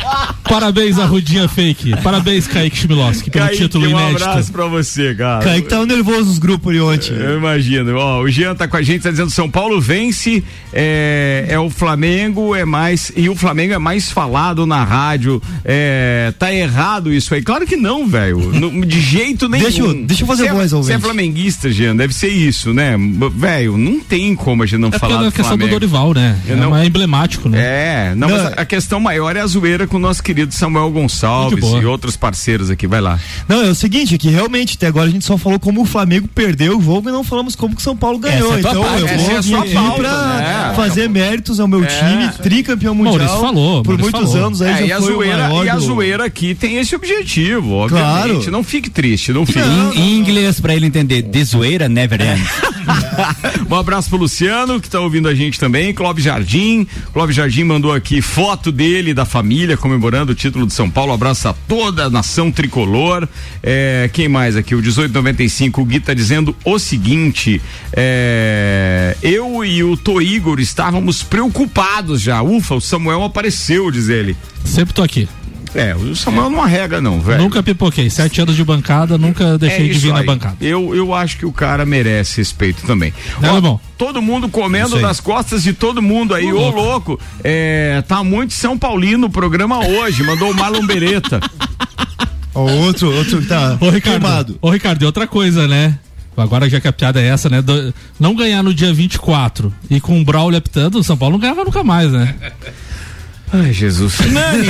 [0.43, 1.95] Parabéns, Arrudinha Fake.
[2.03, 4.23] Parabéns, Kaique Chmielowski, pelo Kaique, título um inédito.
[4.23, 5.43] abraço pra você, cara.
[5.43, 7.13] Kaique tava nervoso nos grupos de ontem.
[7.15, 7.95] Eu imagino.
[7.97, 10.43] Ó, o Jean tá com a gente, tá dizendo São Paulo vence,
[10.73, 13.11] é, é o Flamengo, é mais.
[13.15, 15.41] E o Flamengo é mais falado na rádio.
[15.63, 17.41] É, tá errado isso aí.
[17.41, 18.51] Claro que não, velho.
[18.85, 19.63] De jeito nenhum.
[19.63, 21.01] Deixa eu- deixa eu fazer é- voz, Você é ouvinte.
[21.01, 22.95] flamenguista, Jean, deve ser isso, né?
[23.33, 25.47] Velho, não tem como a gente não É porque falar é a do questão do
[25.59, 25.71] Flamengo.
[25.79, 26.37] Dorival, né?
[26.49, 27.59] É, não- mais emblemático, né?
[27.61, 30.53] É, não, Não, mas a, a questão maior é a zoeira com o nosso querido
[30.53, 32.87] Samuel Gonçalves e outros parceiros aqui.
[32.87, 33.19] Vai lá.
[33.47, 35.85] Não, é o seguinte, é que realmente até agora a gente só falou como o
[35.85, 38.49] Flamengo perdeu o jogo e não falamos como que o São Paulo ganhou.
[38.57, 40.73] Essa é então parte, eu essa vou é pauta, pra né?
[40.75, 43.15] fazer méritos ao meu time, tricampeão mundial.
[43.17, 44.47] Maurício falou, Por Maurício muitos falou.
[44.47, 46.55] anos aí É, e já a foi o zoeira, maior e a do- zoeira aqui
[46.55, 48.33] tem esse objetivo, obviamente.
[48.35, 48.51] Claro.
[48.51, 49.59] Não fique triste, não fique.
[49.59, 52.49] Em, em inglês, pra ele entender, de zoeira never ends.
[53.69, 55.93] um abraço pro Luciano, que tá ouvindo a gente também.
[55.93, 56.87] Clóvis Jardim.
[57.13, 61.11] Clóvis Jardim mandou aqui foto dele, da família, comemorando o título de São Paulo.
[61.11, 63.27] Abraço a toda a nação tricolor.
[63.61, 64.73] É, quem mais aqui?
[64.73, 72.21] O 1895, o Gui tá dizendo o seguinte: é, eu e o Toigor estávamos preocupados
[72.21, 72.41] já.
[72.41, 74.37] Ufa, o Samuel apareceu, diz ele.
[74.63, 75.27] Sempre tô aqui.
[75.73, 77.41] É, o Samuel não arrega, não, velho.
[77.43, 78.09] Nunca pipoquei.
[78.09, 80.25] Sete anos de bancada, nunca deixei de É isso vir na aí.
[80.25, 80.57] bancada.
[80.59, 83.13] Eu, eu acho que o cara merece respeito também.
[83.39, 83.79] Né, Ó, Alemão?
[83.97, 86.51] todo mundo comendo nas costas de todo mundo aí.
[86.51, 86.79] Ô, Ô, louco.
[86.81, 90.23] louco, é, tá muito São Paulino o programa hoje.
[90.23, 91.39] Mandou o Marlon Beretta.
[92.53, 94.01] Ó, outro, outro que tá Ô, Ricardo.
[94.19, 94.59] queimado.
[94.61, 95.97] Ô, Ricardo, e outra coisa, né?
[96.35, 97.61] Agora já que a piada é essa, né?
[97.61, 101.39] Do- não ganhar no dia 24 e com o Braulio apitando, o São Paulo não
[101.39, 102.35] ganhava nunca mais, né?
[103.53, 104.17] Ai, Jesus.
[104.19, 104.67] Nani,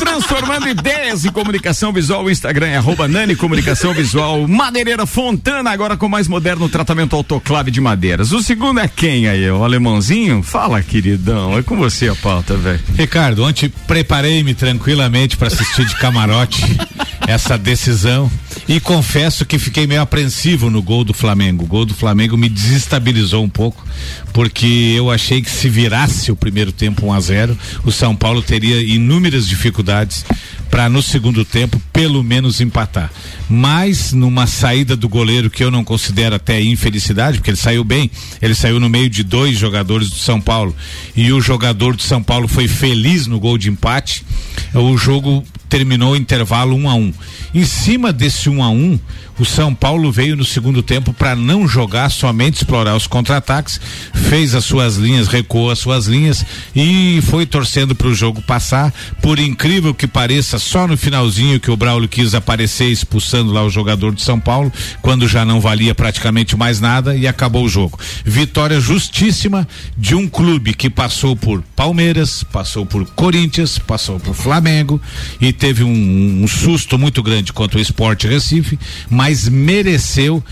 [0.00, 4.48] transformando ideias em comunicação visual, o Instagram é arroba Nani Comunicação Visual.
[4.48, 8.32] Madeireira Fontana, agora com mais moderno tratamento autoclave de madeiras.
[8.32, 9.48] O segundo é quem aí?
[9.50, 10.42] O alemãozinho?
[10.42, 11.56] Fala, queridão.
[11.56, 12.80] É com você a pauta, velho.
[12.96, 16.62] Ricardo, ontem preparei-me tranquilamente para assistir de camarote
[17.28, 18.30] essa decisão
[18.70, 21.64] e confesso que fiquei meio apreensivo no gol do Flamengo.
[21.64, 23.84] O gol do Flamengo me desestabilizou um pouco,
[24.32, 28.40] porque eu achei que se virasse o primeiro tempo 1 a 0, o São Paulo
[28.40, 30.24] teria inúmeras dificuldades
[30.70, 33.10] para no segundo tempo pelo menos empatar.
[33.48, 38.08] Mas numa saída do goleiro que eu não considero até infelicidade, porque ele saiu bem,
[38.40, 40.76] ele saiu no meio de dois jogadores do São Paulo
[41.16, 44.24] e o jogador do São Paulo foi feliz no gol de empate.
[44.72, 47.14] O jogo terminou o intervalo um a um.
[47.54, 48.98] Em cima desse um a um,
[49.40, 53.80] o São Paulo veio no segundo tempo para não jogar, somente explorar os contra-ataques,
[54.12, 56.44] fez as suas linhas, recuou as suas linhas
[56.76, 58.92] e foi torcendo para o jogo passar.
[59.22, 63.70] Por incrível que pareça, só no finalzinho que o Braulio quis aparecer expulsando lá o
[63.70, 67.98] jogador de São Paulo, quando já não valia praticamente mais nada e acabou o jogo.
[68.24, 75.00] Vitória justíssima de um clube que passou por Palmeiras, passou por Corinthians, passou por Flamengo
[75.40, 78.78] e teve um, um susto muito grande contra o Esporte Recife,
[79.10, 80.42] mas mereceu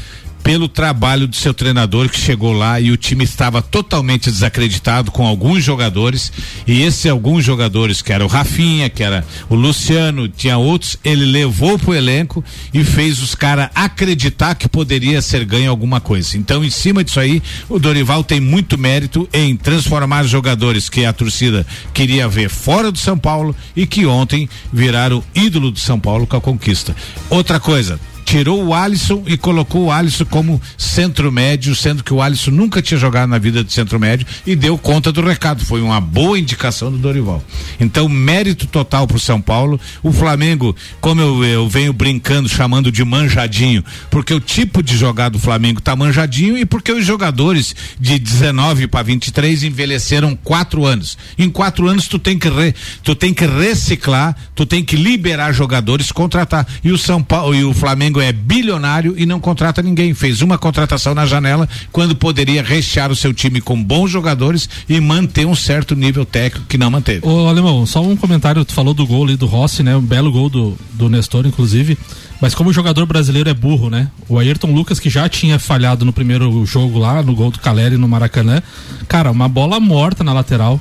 [0.42, 5.27] pelo trabalho do seu treinador que chegou lá e o time estava totalmente desacreditado com
[5.27, 6.33] alguns jogadores
[6.66, 11.24] e esses alguns jogadores que era o Rafinha, que era o Luciano, tinha outros, ele
[11.24, 16.37] levou pro elenco e fez os caras acreditar que poderia ser ganho alguma coisa.
[16.37, 21.12] Então, em cima disso aí, o Dorival tem muito mérito em transformar jogadores que a
[21.12, 26.27] torcida queria ver fora do São Paulo e que ontem viraram ídolo do São Paulo
[26.27, 26.94] com a conquista.
[27.31, 32.21] Outra coisa, tirou o Alisson e colocou o Alisson como centro médio, sendo que o
[32.21, 35.64] Alisson nunca tinha jogado na vida de centro médio e deu conta do recado.
[35.64, 37.43] Foi uma boa indicação do Dorival.
[37.81, 39.81] Então, mérito total pro São Paulo.
[40.03, 45.31] O Flamengo, como eu, eu venho brincando, chamando de manjadinho, porque o tipo de jogar
[45.31, 51.17] do Flamengo tá manjadinho e porque os jogadores de 19 para 23 envelheceram quatro anos.
[51.38, 55.51] Em quatro anos tu tem que re- tu tem que reciclar, tu tem que liberar
[55.53, 56.67] jogadores, contratar.
[56.85, 60.15] E o São Paulo e o Flamengo é bilionário e não contrata ninguém.
[60.15, 65.01] Fez uma contratação na janela quando poderia rechear o seu time com bons jogadores e
[65.01, 67.27] manter um certo nível técnico que não manteve.
[67.27, 69.97] Ô, Alemão, só um comentário, tu falou do gol ali do Rossi, né?
[69.97, 71.99] Um belo gol do, do Nestor, inclusive.
[72.41, 74.09] Mas como o jogador brasileiro é burro, né?
[74.29, 77.97] O Ayrton Lucas, que já tinha falhado no primeiro jogo lá, no gol do Caleri
[77.97, 78.63] no Maracanã,
[79.09, 80.81] cara, uma bola morta na lateral.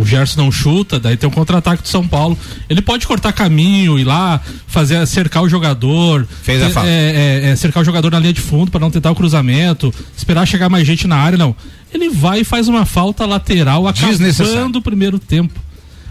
[0.00, 2.38] O Gerson não chuta, daí tem um contra-ataque do São Paulo.
[2.70, 6.26] Ele pode cortar caminho, ir lá, fazer cercar o jogador.
[6.42, 6.88] Fez a é, falta.
[6.88, 10.46] é, é, cercar o jogador na linha de fundo para não tentar o cruzamento, esperar
[10.46, 11.54] chegar mais gente na área, não.
[11.92, 15.60] Ele vai e faz uma falta lateral acabando o primeiro tempo.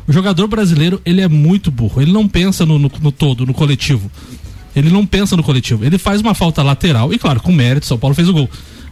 [0.08, 2.02] O jogador brasileiro, ele é muito burro.
[2.02, 4.12] Ele não pensa no, no- no todo, no coletivo.
[4.76, 5.84] Ele não pensa no coletivo.
[5.84, 8.50] Ele faz uma falta lateral, e claro, com mérito, São Paulo fez o gol.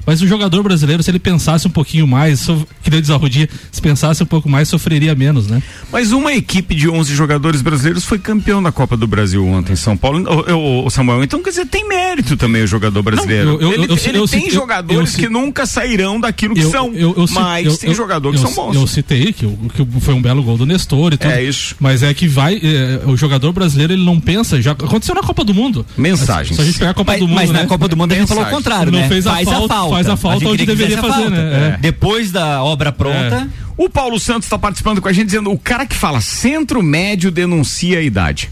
[0.07, 3.17] Mas o jogador brasileiro, se ele pensasse um pouquinho mais, so, que nem diz a
[3.17, 5.61] Rodinha, se pensasse um pouco mais, sofreria menos, né?
[5.91, 9.75] Mas uma equipe de 11 jogadores brasileiros foi campeão da Copa do Brasil ontem em
[9.75, 10.23] São Paulo.
[10.27, 13.45] Ô, ô, ô, Samuel, então quer dizer, tem mérito também o jogador brasileiro.
[13.45, 16.55] Não, eu- eu- ele eu- ele eu- tem eu- jogadores eu- que nunca sairão daquilo
[16.55, 16.89] que são.
[17.31, 18.75] mas eu- tem jogadores eu- que são bons.
[18.75, 21.31] Eu citei que, o- que foi um belo gol do Nestor e tudo.
[21.31, 21.75] É isso.
[21.81, 22.55] Mas é que vai.
[22.63, 24.61] é, o jogador brasileiro ele não pensa.
[24.61, 25.85] Já aconteceu na Copa do Mundo.
[25.97, 26.55] Mensagens.
[26.55, 27.35] Se a gente pegar a Copa Mas, do Mundo.
[27.35, 27.65] mas na né?
[27.65, 29.07] Copa do Mundo a gente falou o contrário, Não né?
[29.09, 31.29] fez a falta, faz a falta gente onde deveria a fazer, falta.
[31.29, 31.73] né?
[31.75, 31.77] É.
[31.79, 35.85] Depois da obra pronta, O Paulo Santos está participando com a gente dizendo: o cara
[35.85, 38.49] que fala centro médio denuncia a idade.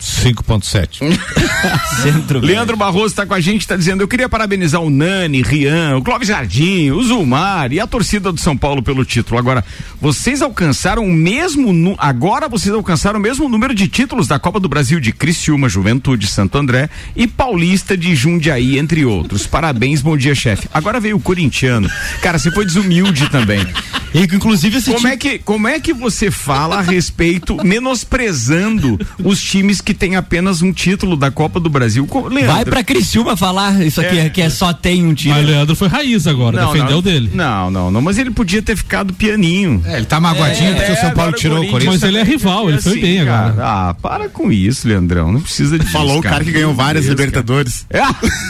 [0.00, 1.00] 5.7.
[2.02, 2.40] centro.
[2.40, 6.02] Leandro Barroso está com a gente, está dizendo: eu queria parabenizar o Nani, Rian, o
[6.02, 9.38] Clóvis Jardim, o Zulmar e a torcida do São Paulo pelo título.
[9.38, 9.64] Agora,
[10.00, 11.94] vocês alcançaram o mesmo.
[11.98, 16.26] Agora vocês alcançaram o mesmo número de títulos da Copa do Brasil de Criciúma, Juventude,
[16.26, 19.46] Santo André e Paulista de Jundiaí, entre outros.
[19.46, 20.68] Parabéns, bom dia, chefe.
[20.72, 21.90] Agora veio o corintiano.
[22.22, 23.66] Cara, você foi desumilde também.
[24.14, 29.40] E, inclusive Como time- é, que, como é que você fala a respeito, menosprezando os
[29.42, 32.08] times que tem apenas um título da Copa do Brasil.
[32.30, 34.28] Leandro, Vai pra Criciúma falar isso aqui, É.
[34.28, 35.34] que é só tem um time.
[35.34, 37.30] Mas o Leandro foi raiz agora, Não, defendeu não, dele.
[37.34, 39.82] Não, não, não, mas ele podia ter ficado pianinho.
[39.84, 42.00] É, ele tá magoadinho porque o São Paulo tirou o Corinthians.
[42.00, 43.46] Mas ele é rival, ele foi assim, bem cara.
[43.48, 43.66] agora.
[43.66, 45.32] Ah, para com isso, Leandrão.
[45.32, 45.92] Não precisa disso.
[45.92, 47.12] Falou o cara que ganhou várias Isso.
[47.14, 47.86] Libertadores.
[47.90, 48.02] É,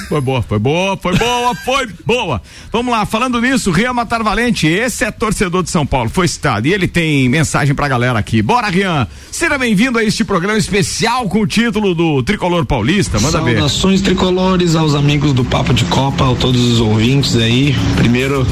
[0.09, 2.43] foi boa, foi boa, foi boa, foi boa.
[2.73, 6.67] Vamos lá, falando nisso, Rian Matar Valente, esse é torcedor de São Paulo, foi citado.
[6.67, 8.43] E ele tem mensagem pra galera aqui.
[8.43, 9.07] Bora, Rian.
[9.31, 13.19] Seja bem-vindo a este programa especial com o título do Tricolor Paulista.
[13.21, 13.57] Manda ver.
[13.57, 17.75] Saudações tricolores aos amigos do Papo de Copa, a todos os ouvintes aí.
[17.97, 18.47] Primeiro,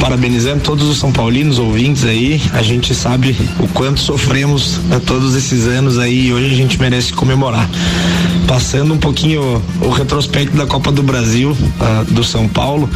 [0.00, 2.40] parabenizando todos os São Paulinos ouvintes aí.
[2.52, 6.80] A gente sabe o quanto sofremos a todos esses anos aí e hoje a gente
[6.80, 7.68] merece comemorar.
[8.46, 12.88] Passando um pouquinho o retrospecto da Copa do Brasil, ah, do São Paulo.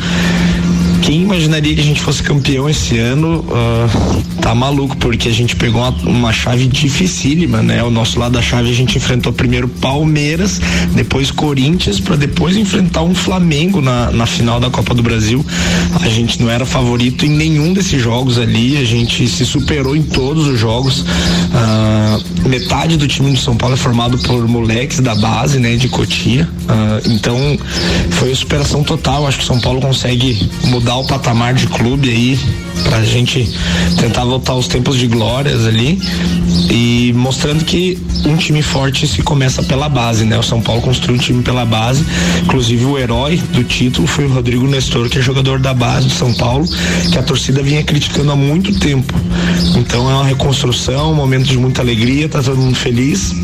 [1.02, 3.44] Quem imaginaria que a gente fosse campeão esse ano?
[3.52, 7.82] ah, tá maluco, porque a gente pegou uma, uma chave dificílima, né?
[7.82, 10.60] O nosso lado da chave a gente enfrentou primeiro Palmeiras,
[10.94, 15.44] depois Corinthians, para depois enfrentar um Flamengo na, na final da Copa do Brasil.
[16.00, 20.02] A gente não era favorito em nenhum desses jogos ali, a gente se superou em
[20.02, 21.04] todos os jogos.
[21.52, 25.76] Ah, metade do time de São Paulo é formado por moleques da base, né?
[25.76, 26.48] De Cotia.
[26.68, 27.58] Ah, então
[28.10, 29.26] foi a superação total.
[29.26, 32.38] Acho que São Paulo consegue mudar o patamar de clube aí
[32.84, 33.48] pra gente
[33.98, 36.00] tentar voltar aos tempos de glórias ali
[36.70, 40.38] e mostrando que um time forte se começa pela base, né?
[40.38, 42.04] O São Paulo construiu um time pela base,
[42.42, 46.14] inclusive o herói do título foi o Rodrigo Nestor, que é jogador da base do
[46.14, 46.66] São Paulo,
[47.10, 49.12] que a torcida vinha criticando há muito tempo.
[49.76, 53.34] Então é uma reconstrução, um momento de muita alegria, tá todo mundo feliz.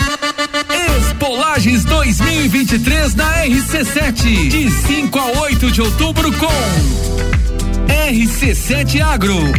[0.99, 6.45] Expolages 2023 na RC7 de 5 a 8 de outubro com
[7.87, 9.33] RC7 Agro.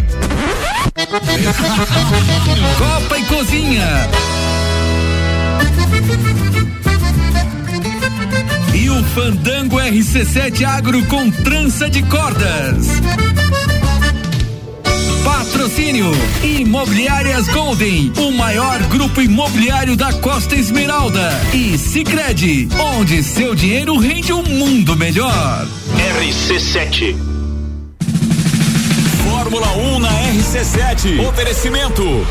[2.78, 4.08] Copa e Cozinha.
[8.72, 12.86] E o Fandango RC7 Agro com trança de cordas.
[15.60, 16.10] Patrocínio
[16.42, 21.32] Imobiliárias Golden, o maior grupo imobiliário da Costa Esmeralda.
[21.52, 25.68] E Sicredi, onde seu dinheiro rende um mundo melhor.
[26.18, 27.39] RC7.
[29.40, 31.26] Fórmula 1 na RC7.
[31.26, 32.26] Oferecimento.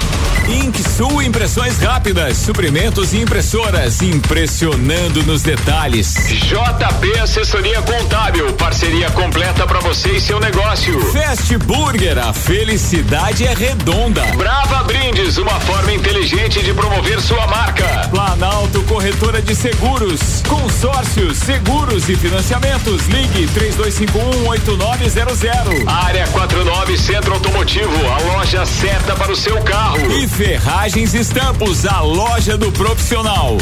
[0.99, 6.13] Sul Impressões Rápidas, suprimentos e impressoras, impressionando nos detalhes.
[6.27, 10.99] JP Assessoria Contábil, parceria completa para você e seu negócio.
[11.13, 14.25] Fast Burger, a felicidade é redonda.
[14.35, 18.09] Brava Brindes, uma forma inteligente de promover sua marca.
[18.09, 23.07] Planalto Corretora de Seguros, consórcios, seguros e financiamentos.
[23.07, 25.87] Ligue 32518900.
[25.87, 30.11] Área 49 Centro Automotivo, a loja certa para o seu carro.
[30.11, 33.57] E Ferragens Estampos, a loja do profissional.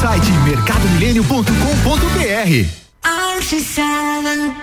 [0.00, 2.66] Site mercadomilênio.com.br.
[3.02, 4.54] RC7.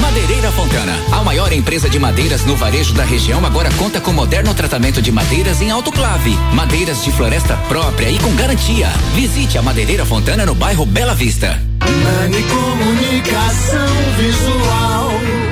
[0.00, 0.92] Madeireira Fontana.
[1.12, 5.12] A maior empresa de madeiras no varejo da região agora conta com moderno tratamento de
[5.12, 6.36] madeiras em autoclave.
[6.52, 8.88] Madeiras de floresta própria e com garantia.
[9.14, 11.62] Visite a Madeireira Fontana no bairro Bela Vista.
[11.80, 13.86] Nani Comunicação
[14.18, 15.51] Visual.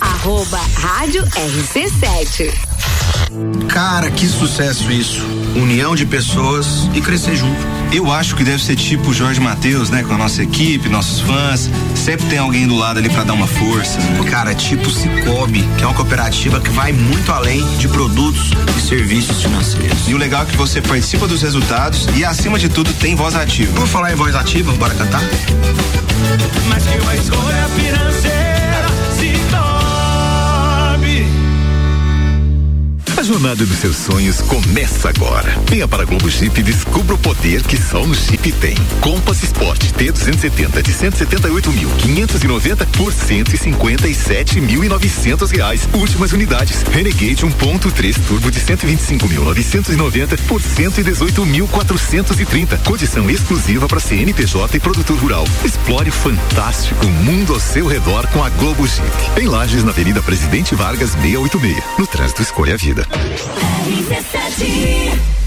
[0.00, 2.52] Arroba Rádio RC7.
[3.68, 5.22] Cara, que sucesso isso.
[5.56, 7.60] União de pessoas e crescer junto.
[7.92, 10.02] Eu acho que deve ser tipo o Jorge Matheus, né?
[10.02, 11.68] Com a nossa equipe, nossos fãs.
[11.94, 13.98] Sempre tem alguém do lado ali pra dar uma força.
[13.98, 14.24] Né?
[14.30, 19.42] Cara, tipo Cicobi, que é uma cooperativa que vai muito além de produtos e serviços
[19.42, 20.08] financeiros.
[20.08, 23.34] E o legal é que você participa dos resultados e, acima de tudo, tem voz
[23.34, 23.72] ativa.
[23.72, 25.22] Por falar em voz ativa, bora cantar?
[26.68, 28.47] Mas que uma escolha financeira
[33.28, 35.54] jornada dos seus sonhos começa agora.
[35.68, 38.74] Venha para a Globo Jeep e descubra o poder que só um Jeep tem.
[39.02, 45.86] Compass Sport T270 de 178.590 por 157.900 reais.
[45.92, 46.82] Últimas unidades.
[46.84, 52.82] Renegade 1.3 Turbo de 125.990 por 118.430.
[52.82, 55.44] Condição exclusiva para CNPJ e produtor rural.
[55.62, 59.06] Explore o fantástico mundo ao seu redor com a Globo Jeep.
[59.38, 61.76] Em Lages, na Avenida Presidente Vargas 686.
[61.98, 63.06] No trânsito, escolha a vida.
[63.88, 65.37] RC7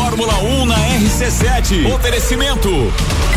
[0.00, 1.92] Fórmula 1 na RC7.
[1.94, 2.70] Oferecimento.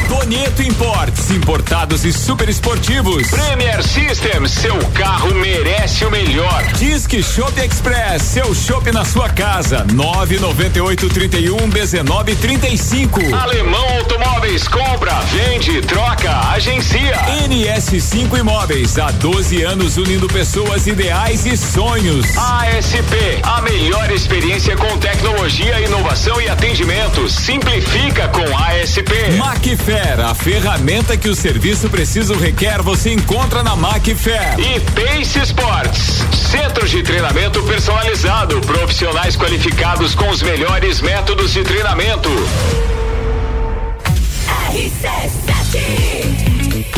[0.07, 3.27] Donieto Imports, importados e super esportivos.
[3.27, 6.63] Premier Systems, seu carro merece o melhor.
[6.77, 9.85] Disque Shop Express, seu shopping na sua casa.
[9.91, 13.35] 998 31 19 35.
[13.35, 17.17] Alemão Automóveis, compra, vende, troca, agencia.
[17.49, 22.25] NS5 Imóveis, há 12 anos unindo pessoas ideais e sonhos.
[22.37, 27.27] ASP, a melhor experiência com tecnologia, inovação e atendimento.
[27.29, 29.11] Simplifica com ASP.
[29.37, 34.55] Macfer, a ferramenta que o serviço preciso requer, você encontra na Macfer.
[34.59, 42.29] E Pace Sports, centro de treinamento personalizado, profissionais qualificados com os melhores métodos de treinamento.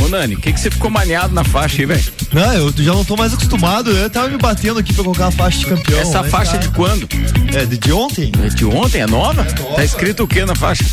[0.06, 2.04] Ô Nani, o que que você ficou maniado na faixa aí, velho?
[2.32, 3.90] Não, eu já não tô mais acostumado.
[3.90, 6.00] Eu tava me batendo aqui pra colocar a faixa de campeão.
[6.00, 7.08] Essa mas faixa é de quando?
[7.56, 8.32] É de, de ontem.
[8.44, 9.02] É de ontem?
[9.02, 9.44] É nova?
[9.44, 10.84] Tá escrito o que na faixa?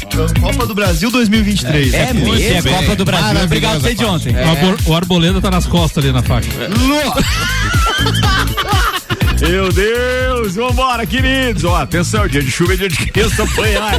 [0.41, 1.93] Copa do Brasil 2023.
[1.93, 2.35] É mesmo?
[2.35, 3.35] É Copa do Brasil.
[3.35, 4.35] Maravilhosa Obrigado, sei de ontem.
[4.35, 6.49] O, arbor- o Arboleda tá nas costas ali na faixa.
[9.43, 11.65] Meu Deus, vambora, queridos.
[11.65, 13.99] Ó, atenção, dia de chuva é dia de criança apanhar.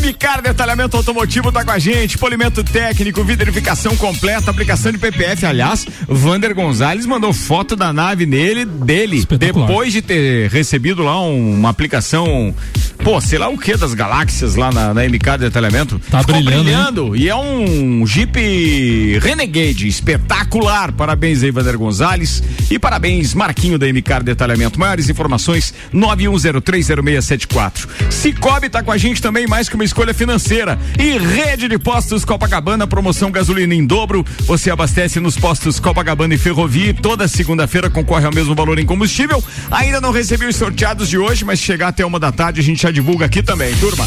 [0.00, 2.18] MCAR Detalhamento Automotivo tá com a gente.
[2.18, 5.46] Polimento técnico, vidrificação completa, aplicação de PPF.
[5.46, 11.54] Aliás, Vander Gonzalez mandou foto da nave nele, dele, depois de ter recebido lá um-
[11.54, 12.54] uma aplicação,
[13.02, 15.98] pô, sei lá o que das galáxias lá na, na MCAR Detalhamento.
[16.10, 17.16] Tá Ficou brilhando, brilhando.
[17.16, 20.92] E é um Jeep Renegade espetacular.
[20.92, 22.42] Parabéns aí, Vander Gonzalez.
[22.70, 24.65] E parabéns, Marquinho da MCAR Detalhamento.
[24.74, 27.86] Maiores informações, 91030674.
[28.10, 30.78] Cicobi tá com a gente também, mais que uma escolha financeira.
[30.98, 34.24] E Rede de Postos Copacabana, promoção gasolina em dobro.
[34.40, 36.90] Você abastece nos postos Copacabana e Ferrovia.
[36.90, 39.42] e Toda segunda-feira concorre ao mesmo valor em combustível.
[39.70, 42.82] Ainda não recebi os sorteados de hoje, mas chegar até uma da tarde a gente
[42.82, 44.06] já divulga aqui também, turma.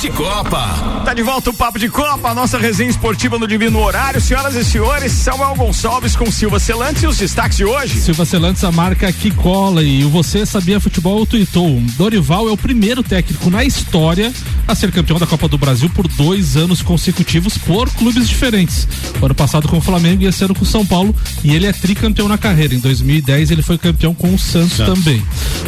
[0.00, 1.02] De Copa.
[1.04, 4.18] Tá de volta o Papo de Copa, a nossa resenha esportiva no Divino Horário.
[4.18, 8.00] Senhoras e senhores, Samuel Gonçalves com Silva Celantes e os destaques de hoje.
[8.00, 11.78] Silva Celantes, a marca que cola e o Você Sabia Futebol tweetou.
[11.98, 14.32] Dorival é o primeiro técnico na história
[14.66, 18.88] a ser campeão da Copa do Brasil por dois anos consecutivos por clubes diferentes.
[19.20, 21.66] O ano passado com o Flamengo e esse ano com o São Paulo e ele
[21.66, 22.74] é tricampeão na carreira.
[22.74, 24.94] Em 2010 ele foi campeão com o Santos, Santos.
[24.94, 25.22] também.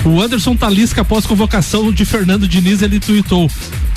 [0.06, 3.50] O Anderson Talisca, após convocação de Fernando Diniz, ele tweetou.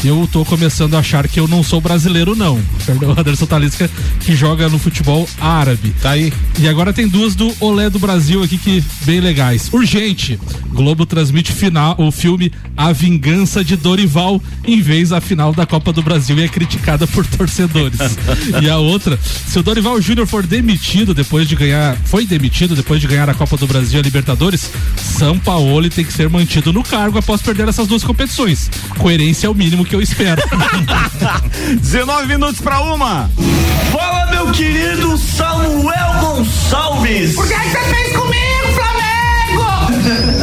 [0.03, 2.55] Eu tô começando a achar que eu não sou brasileiro, não.
[2.55, 5.93] O Anderson Talisca, que joga no futebol árabe.
[6.01, 6.31] Tá aí.
[6.59, 9.69] E agora tem duas do Olé do Brasil aqui que bem legais.
[9.71, 10.39] Urgente.
[10.69, 15.93] Globo transmite final, o filme A Vingança de Dorival em vez da final da Copa
[15.93, 17.99] do Brasil e é criticada por torcedores.
[18.61, 22.99] e a outra, se o Dorival Júnior for demitido depois de ganhar, foi demitido depois
[22.99, 26.71] de ganhar a Copa do Brasil e a Libertadores, São Paulo tem que ser mantido
[26.71, 28.69] no cargo após perder essas duas competições.
[28.97, 30.14] Coerência é o mínimo que eu espero.
[31.81, 33.29] 19 minutos pra uma.
[33.91, 37.35] Fala, meu querido Samuel Gonçalves.
[37.35, 40.34] Por que você fez comigo, Flamengo?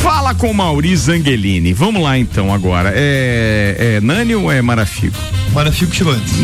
[0.03, 1.73] Fala com Mauri Zangelini.
[1.73, 2.93] Vamos lá então agora.
[2.95, 5.19] É, é Nani ou é Marafico?
[5.55, 6.40] Marafico chegou antes.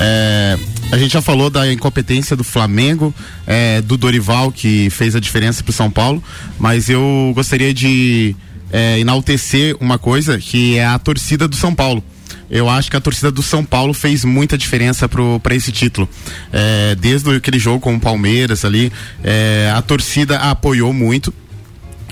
[0.00, 0.58] É,
[0.92, 3.12] a gente já falou da incompetência do Flamengo,
[3.46, 6.22] é, do Dorival, que fez a diferença pro São Paulo,
[6.58, 8.36] mas eu gostaria de
[8.72, 12.02] é, enaltecer uma coisa, que é a torcida do São Paulo.
[12.48, 16.08] Eu acho que a torcida do São Paulo fez muita diferença para esse título.
[16.52, 18.92] É, desde aquele jogo com o Palmeiras ali,
[19.24, 21.34] é, a torcida apoiou muito.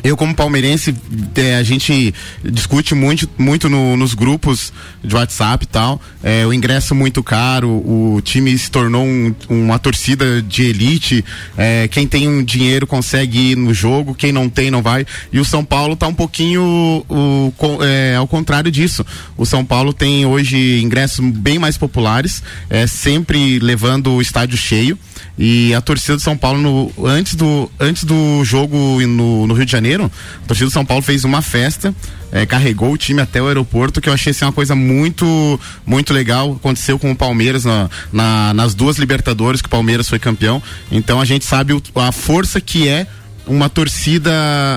[0.04, 0.94] Eu, como palmeirense,
[1.34, 4.70] eh, a gente discute muito, muito no- nos grupos
[5.02, 5.98] de WhatsApp e tal.
[6.22, 11.24] Eh, o ingresso muito caro, o time se tornou um- uma torcida de elite.
[11.56, 15.06] Eh, quem tem um dinheiro consegue ir no jogo, quem não tem não vai.
[15.32, 17.50] E o São Paulo tá um pouquinho o,
[17.82, 19.06] eh, ao contrário disso.
[19.38, 24.98] O São Paulo tem hoje ingressos bem mais populares, eh, sempre levando o estádio cheio.
[25.36, 29.66] E a torcida do São Paulo, no- antes, do, antes do jogo no, no Rio
[29.66, 30.10] de Janeiro,
[30.44, 31.92] a torcida do São Paulo fez uma festa,
[32.30, 36.12] eh, carregou o time até o aeroporto, que eu achei assim, uma coisa muito, muito
[36.14, 36.52] legal.
[36.52, 40.62] Aconteceu com o Palmeiras na, na- nas duas Libertadores, que o Palmeiras foi campeão.
[40.90, 43.04] Então a gente sabe o- a força que é
[43.46, 44.32] uma torcida.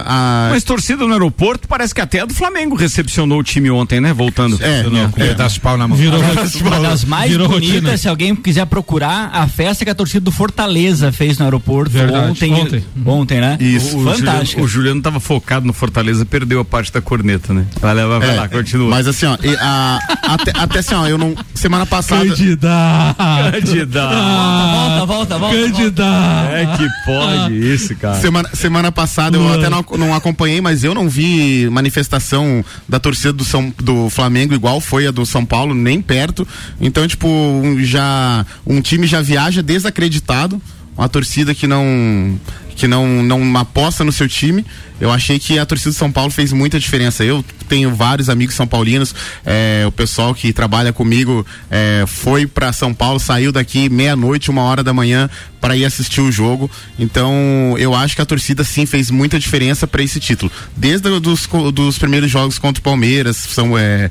[0.06, 4.00] A, Mas torcida no aeroporto parece que até a do Flamengo recepcionou o time ontem,
[4.02, 4.14] né?
[4.14, 4.58] Voltando.
[4.62, 5.98] É, Com um pedaço de pau na mão.
[5.98, 7.98] Virou, Uma das mais virou bonitas, rotina.
[7.98, 12.32] se alguém quiser procurar, a festa que a torcida do Fortaleza fez no aeroporto Verdade,
[12.32, 12.54] ontem.
[12.54, 12.86] ontem.
[13.06, 13.58] Ontem, né?
[13.60, 13.98] Isso.
[13.98, 14.42] O, Fantástica.
[14.44, 17.66] Juliano, o Juliano tava focado no Fortaleza, perdeu a parte da corneta, né?
[17.80, 18.90] Vai lá, vai É, lá, continua.
[18.90, 21.36] Mas assim, ó, e a- até, até assim, ó, eu não.
[21.54, 22.26] Semana passada.
[22.26, 23.18] Candidato.
[23.52, 24.16] Candidato.
[24.16, 25.56] Volta, volta, volta.
[25.58, 26.52] Candidato.
[26.54, 28.16] É que pode isso, cara.
[28.20, 33.32] Semana, semana passada eu até não, não acompanhei, mas eu não vi manifestação da torcida
[33.32, 36.48] do, São, do Flamengo igual foi a do São Paulo, nem perto.
[36.82, 40.62] Então, tipo, um, já um time já viaja desacreditado,
[40.98, 42.40] uma torcida que não
[42.78, 44.64] que não, não aposta no seu time.
[45.02, 47.24] Eu achei que a torcida do São Paulo fez muita diferença.
[47.24, 49.14] Eu tenho vários amigos são paulinos,
[49.46, 54.62] é, o pessoal que trabalha comigo é, foi para São Paulo, saiu daqui meia-noite, uma
[54.62, 56.70] hora da manhã para ir assistir o jogo.
[56.98, 60.52] Então, eu acho que a torcida sim fez muita diferença para esse título.
[60.76, 64.10] Desde dos, dos primeiros jogos contra o Palmeiras, são é,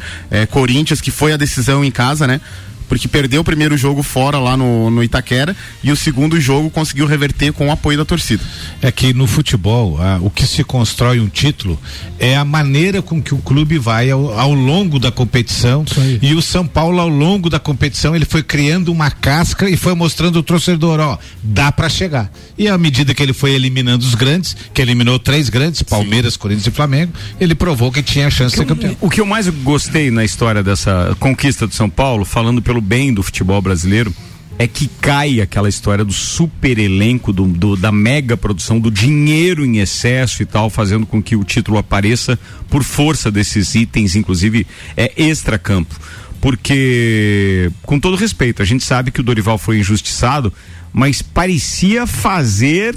[0.51, 2.41] Corinthians, que foi a decisão em casa, né?
[2.89, 7.07] Porque perdeu o primeiro jogo fora lá no, no Itaquera e o segundo jogo conseguiu
[7.07, 8.43] reverter com o apoio da torcida.
[8.81, 11.79] É que no futebol, ah, o que se constrói um título
[12.19, 15.85] é a maneira com que o clube vai ao, ao longo da competição.
[16.23, 19.95] E o São Paulo, ao longo da competição, ele foi criando uma casca e foi
[19.95, 22.31] mostrando o torcedor, ó, dá para chegar.
[22.57, 26.67] E à medida que ele foi eliminando os grandes, que eliminou três grandes, Palmeiras, Corinthians
[26.67, 28.97] e Flamengo, ele provou que tinha a chance de ser campeão.
[29.01, 33.13] O que eu mais gostei na história dessa conquista do São Paulo, falando pelo bem
[33.13, 34.13] do futebol brasileiro,
[34.59, 39.65] é que cai aquela história do super elenco, do, do- da mega produção, do dinheiro
[39.67, 42.39] em excesso e tal, fazendo com que o título apareça
[42.71, 44.67] por força desses itens, inclusive
[44.97, 45.95] é extra-campo.
[46.41, 50.53] Porque, com todo respeito, a gente sabe que o Dorival foi injustiçado,
[50.93, 52.97] mas parecia fazer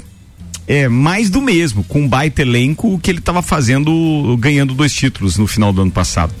[0.66, 4.94] é, mais do mesmo, com um baita elenco, o que ele estava fazendo, ganhando dois
[4.94, 6.32] títulos no final do ano passado.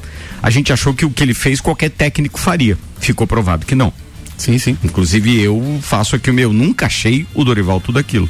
[0.42, 2.78] A gente achou que o que ele fez qualquer técnico faria.
[2.98, 3.92] Ficou provado que não.
[4.36, 4.76] Sim, sim.
[4.82, 8.28] Inclusive eu faço aqui o meu, nunca achei o Dorival tudo aquilo.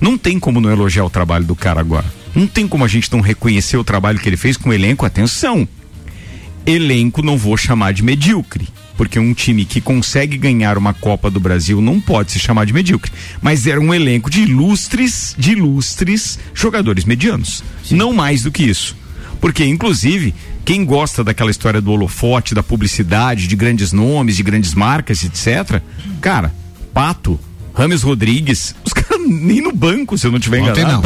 [0.00, 2.06] Não tem como não elogiar o trabalho do cara agora.
[2.34, 5.04] Não tem como a gente não reconhecer o trabalho que ele fez com o elenco.
[5.04, 5.68] Atenção,
[6.64, 8.66] elenco não vou chamar de medíocre.
[8.96, 12.72] Porque um time que consegue ganhar uma Copa do Brasil não pode se chamar de
[12.72, 13.12] medíocre.
[13.40, 17.62] Mas era um elenco de ilustres, de ilustres jogadores medianos.
[17.90, 18.96] Não mais do que isso.
[19.42, 20.32] Porque, inclusive,
[20.64, 25.82] quem gosta daquela história do holofote, da publicidade, de grandes nomes, de grandes marcas, etc.,
[26.20, 26.54] cara,
[26.94, 27.40] Pato,
[27.74, 28.72] Rames Rodrigues,
[29.28, 31.02] nem no banco, se eu não tiver enganado.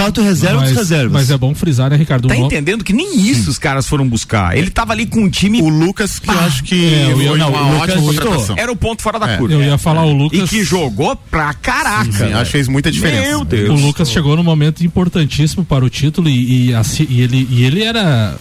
[0.60, 0.70] mas,
[1.12, 2.28] Mas é bom frisar, né, Ricardo?
[2.28, 4.56] Tá entendendo que nem isso os caras foram buscar.
[4.56, 5.60] Ele tava ali com um time.
[5.62, 8.00] O Lucas, que eu acho que É, eu ia- foi não, uma o Lucas ótima
[8.02, 8.24] gostou.
[8.24, 8.56] contratação.
[8.58, 9.36] Era o ponto fora da É.
[9.36, 9.54] curva.
[9.54, 10.38] Eu ia falar o Lucas.
[10.40, 12.10] E que jogou pra caraca.
[12.12, 13.28] Sim, acho que fez muita diferença.
[13.28, 13.68] Meu Deus.
[13.80, 17.64] O Lucas chegou num momento importantíssimo para o título e, e assim- e ele, e
[17.64, 18.36] ele era,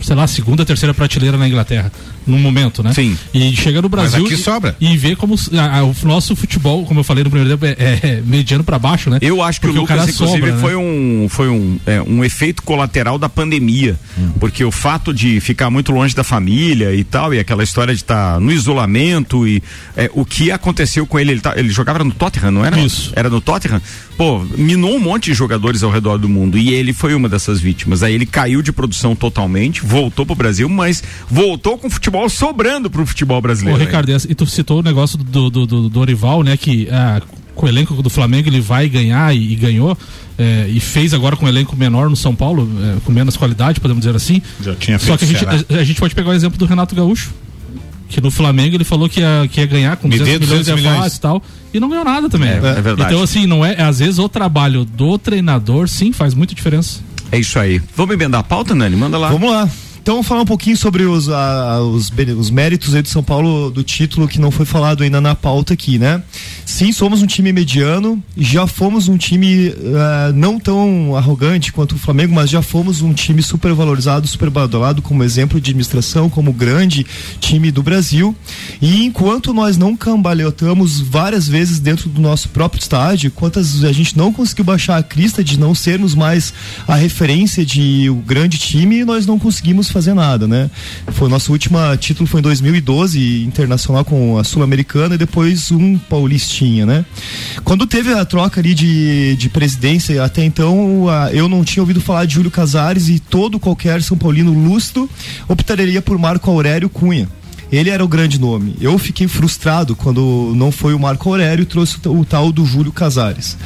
[0.00, 1.90] sei lá, segunda, terceira prateleira na Inglaterra,
[2.26, 2.92] num momento, né?
[2.92, 3.16] Sim.
[3.32, 4.24] E chega no Brasil.
[4.24, 4.76] aqui e, sobra.
[4.80, 8.00] E vê como a- a- o nosso futebol, como eu falei no primeiro tempo, é,
[8.02, 9.18] é mediano para baixo, né?
[9.20, 10.60] Eu acho que Porque o Lucas, cara inclusive, sobra, né?
[10.60, 13.98] foi, um, foi um, é, um efeito colateral da pandemia.
[14.40, 18.00] Porque o fato de ficar muito longe da família e tal, e aquela história de
[18.00, 19.62] estar no isolamento e
[19.96, 22.78] é, o que aconteceu com ele, ele, tá- ele jogava no Tottenham, não era?
[22.80, 23.12] Isso.
[23.14, 23.80] Era no Tottenham?
[24.16, 27.60] Pô, minou um monte de jogadores ao redor do mundo e ele foi uma dessas
[27.60, 28.02] vítimas.
[28.02, 31.90] Aí ele caiu de produção totalmente, voltou pro Brasil, mas voltou com o
[32.22, 33.78] futebol sobrando pro futebol Ô, brasileiro.
[33.78, 36.56] Ricardo, e tu citou o negócio do, do, do Dorival, né?
[36.56, 37.20] Que ah,
[37.54, 39.96] com o elenco do Flamengo ele vai ganhar e, e ganhou.
[40.38, 43.80] eh, e fez agora com um elenco menor no São Paulo, eh, com menos qualidade,
[43.80, 44.42] podemos dizer assim.
[44.62, 46.66] Já tinha Só feito que a gente, a, a gente pode pegar o exemplo do
[46.66, 47.30] Renato Gaúcho.
[48.08, 50.66] Que no Flamengo ele falou que ia, que ia ganhar com Me 200 dê milhões
[50.66, 51.02] 200 de milhões.
[51.04, 51.42] fácil e tal.
[51.74, 52.50] E não ganhou nada também.
[52.50, 53.02] É, é verdade.
[53.12, 53.82] Então, assim, não é.
[53.82, 57.00] Às vezes o trabalho do treinador, sim, faz muita diferença.
[57.32, 57.82] É isso aí.
[57.96, 58.94] Vamos emendar a pauta, Nani?
[58.94, 59.30] Manda lá.
[59.30, 59.68] Vamos lá.
[60.06, 63.82] Então falar um pouquinho sobre os, a- os, os méritos aí do São Paulo do
[63.82, 66.22] título que não foi falado ainda na pauta aqui, né?
[66.64, 71.98] Sim, somos um time mediano, já fomos um time ah, não tão arrogante quanto o
[71.98, 76.52] Flamengo, mas já fomos um time super valorizado, super badalado como exemplo de administração, como
[76.52, 77.04] grande
[77.40, 78.32] time do Brasil.
[78.80, 84.16] E enquanto nós não cambalhotamos várias vezes dentro do nosso próprio estádio, quantas a gente
[84.16, 86.54] não conseguiu baixar a crista de não sermos mais
[86.86, 90.70] a referência de o grande time, nós não conseguimos fazer nada, né?
[91.12, 95.96] Foi o nosso último título foi em 2012, internacional com a Sul-Americana e depois um
[95.96, 97.04] paulistinha, né?
[97.64, 101.98] Quando teve a troca ali de, de presidência, até então a- eu não tinha ouvido
[102.00, 105.08] falar de Júlio Casares e todo qualquer São Paulino lustro
[105.48, 107.26] optaria por Marco Aurélio Cunha.
[107.72, 108.76] Ele era o grande nome.
[108.80, 112.52] Eu fiquei frustrado quando não foi o Marco Aurélio e trouxe o ta- o tal
[112.52, 113.56] do Júlio Casares.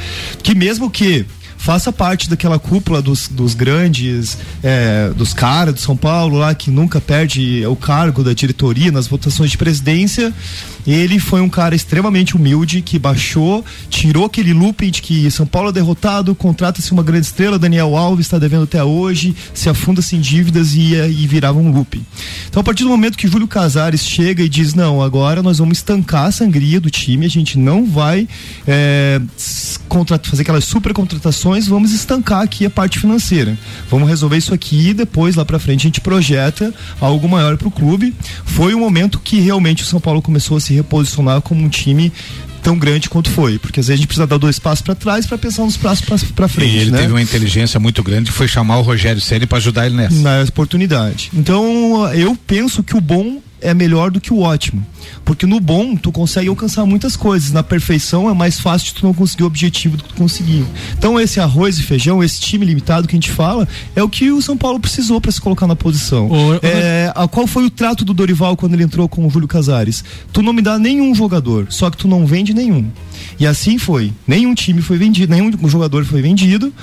[0.41, 1.25] Que mesmo que
[1.61, 6.71] faça parte daquela cúpula dos, dos grandes, é, dos caras de São Paulo lá, que
[6.71, 10.33] nunca perde o cargo da diretoria nas votações de presidência,
[10.87, 15.69] ele foi um cara extremamente humilde que baixou, tirou aquele looping de que São Paulo
[15.69, 20.21] é derrotado, contrata-se uma grande estrela, Daniel Alves está devendo até hoje, se afunda-se em
[20.21, 22.05] dívidas e, e virava um looping.
[22.49, 25.77] Então, a partir do momento que Júlio Casares chega e diz: não, agora nós vamos
[25.77, 28.27] estancar a sangria do time, a gente não vai
[28.67, 29.21] é,
[30.23, 33.57] fazer aquelas super contratações, vamos estancar aqui a parte financeira.
[33.89, 37.71] Vamos resolver isso aqui e depois, lá pra frente, a gente projeta algo maior pro
[37.71, 38.13] clube.
[38.45, 42.11] Foi o momento que realmente o São Paulo começou a se reposicionar como um time
[42.61, 45.25] tão grande quanto foi, porque às vezes a gente precisa dar dois passos para trás
[45.25, 46.05] para pensar nos passos
[46.35, 46.99] pra frente, E ele né?
[46.99, 50.15] teve uma inteligência muito grande que foi chamar o Rogério Ceni para ajudar ele nessa.
[50.21, 51.31] na oportunidade.
[51.33, 54.85] Então, eu penso que o bom é melhor do que o ótimo.
[55.23, 59.05] Porque no bom tu consegue alcançar muitas coisas, na perfeição é mais fácil de tu
[59.05, 60.65] não conseguir o objetivo do que tu conseguiu.
[60.97, 64.31] Então esse arroz e feijão, esse time limitado que a gente fala, é o que
[64.31, 66.29] o São Paulo precisou para se colocar na posição.
[66.61, 70.03] É, a, qual foi o trato do Dorival quando ele entrou com o Júlio Casares?
[70.33, 72.89] Tu não me dá nenhum jogador, só que tu não vende nenhum.
[73.39, 74.11] E assim foi.
[74.27, 76.73] Nenhum time foi vendido, nenhum jogador foi vendido.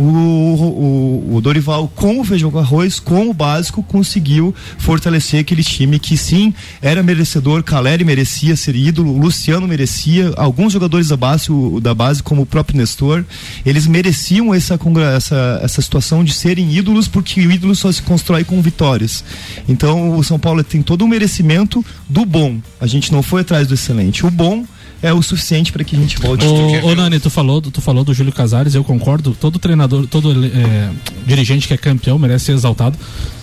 [0.00, 5.62] O, o, o Dorival, com o feijão com arroz, com o básico, conseguiu fortalecer aquele
[5.62, 7.62] time que sim era merecedor.
[7.62, 12.46] Caleri merecia ser ídolo, Luciano merecia, alguns jogadores da base, o, da base como o
[12.46, 13.26] próprio Nestor,
[13.66, 14.78] eles mereciam essa,
[15.14, 19.22] essa, essa situação de serem ídolos, porque o ídolo só se constrói com vitórias.
[19.68, 22.58] Então o São Paulo tem todo o merecimento do bom.
[22.80, 24.24] A gente não foi atrás do excelente.
[24.24, 24.64] O bom
[25.02, 26.44] é o suficiente para que a gente volte.
[26.44, 29.36] Ô, ô Nani, tu falou, tu falou do Júlio Casares, eu concordo.
[29.38, 30.90] Todo treinador, todo é,
[31.26, 32.98] dirigente que é campeão merece ser exaltado.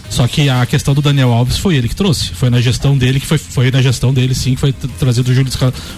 [0.10, 2.30] Só que a questão do Daniel Alves foi ele que trouxe.
[2.34, 5.34] Foi na gestão dele que foi, foi na gestão dele sim que foi trazido o
[5.34, 5.52] Júlio,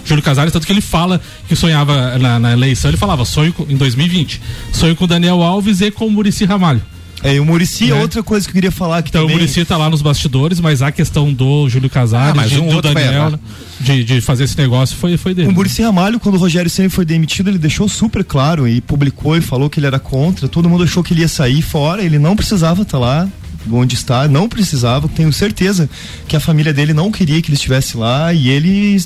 [0.04, 3.64] Júlio Casares, tanto que ele fala que sonhava na, na eleição, ele falava sonho com-
[3.68, 4.40] em 2020,
[4.72, 6.82] sonho com o Daniel Alves e com o Murici Ramalho.
[7.22, 8.00] É, e o Murici é Né?
[8.00, 9.36] outra coisa que eu queria falar que Então também...
[9.36, 12.58] o Murici tá lá nos bastidores, mas a questão do Júlio Casares, Ah, mas de-
[12.60, 13.38] um do Daniel, né,
[13.80, 15.48] de, de fazer esse negócio foi, foi dele.
[15.48, 19.36] O Murici Ramalho, quando o Rogério Ceni foi demitido, ele deixou super claro e publicou
[19.36, 20.48] e falou que ele era contra.
[20.48, 23.28] Todo mundo achou que ele ia sair fora, ele não precisava estar lá
[23.70, 25.06] onde está, não precisava.
[25.06, 25.88] Tenho certeza
[26.26, 28.98] que a família dele não queria que ele estivesse lá e ele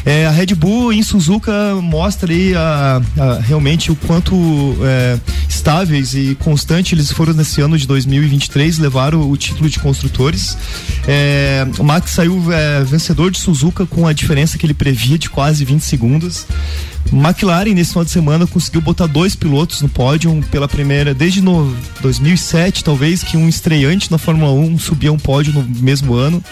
[0.07, 1.51] É, a Red Bull em Suzuka
[1.83, 5.19] mostra aí a- a- realmente o quanto é,
[5.65, 10.59] estáveis e constante eles foram nesse ano de 2023, levaram o título de construtores.
[11.09, 15.31] É, o Max saiu é, vencedor de Suzuka com a diferença que ele previa de
[15.31, 16.47] quase 20 segundos.
[17.11, 21.75] McLaren nesse final de semana conseguiu botar dois pilotos no pódio pela primeira desde no
[22.01, 26.45] 2007 talvez que um estreante na Fórmula 1 subia um pódio no mesmo ano.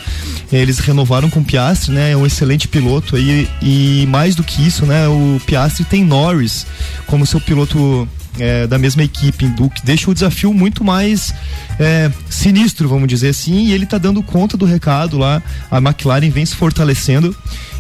[0.51, 2.13] Eles renovaram com o Piastri, né?
[2.13, 5.07] É um excelente piloto aí e mais do que isso, né?
[5.07, 6.67] O Piastri tem Norris
[7.07, 8.09] como seu piloto
[8.39, 11.35] é, da mesma equipe, do que deixa o desafio muito mais
[11.78, 15.43] é, sinistro, vamos dizer assim, e ele tá dando conta do recado lá.
[15.70, 17.37] A McLaren vem se fortalecendo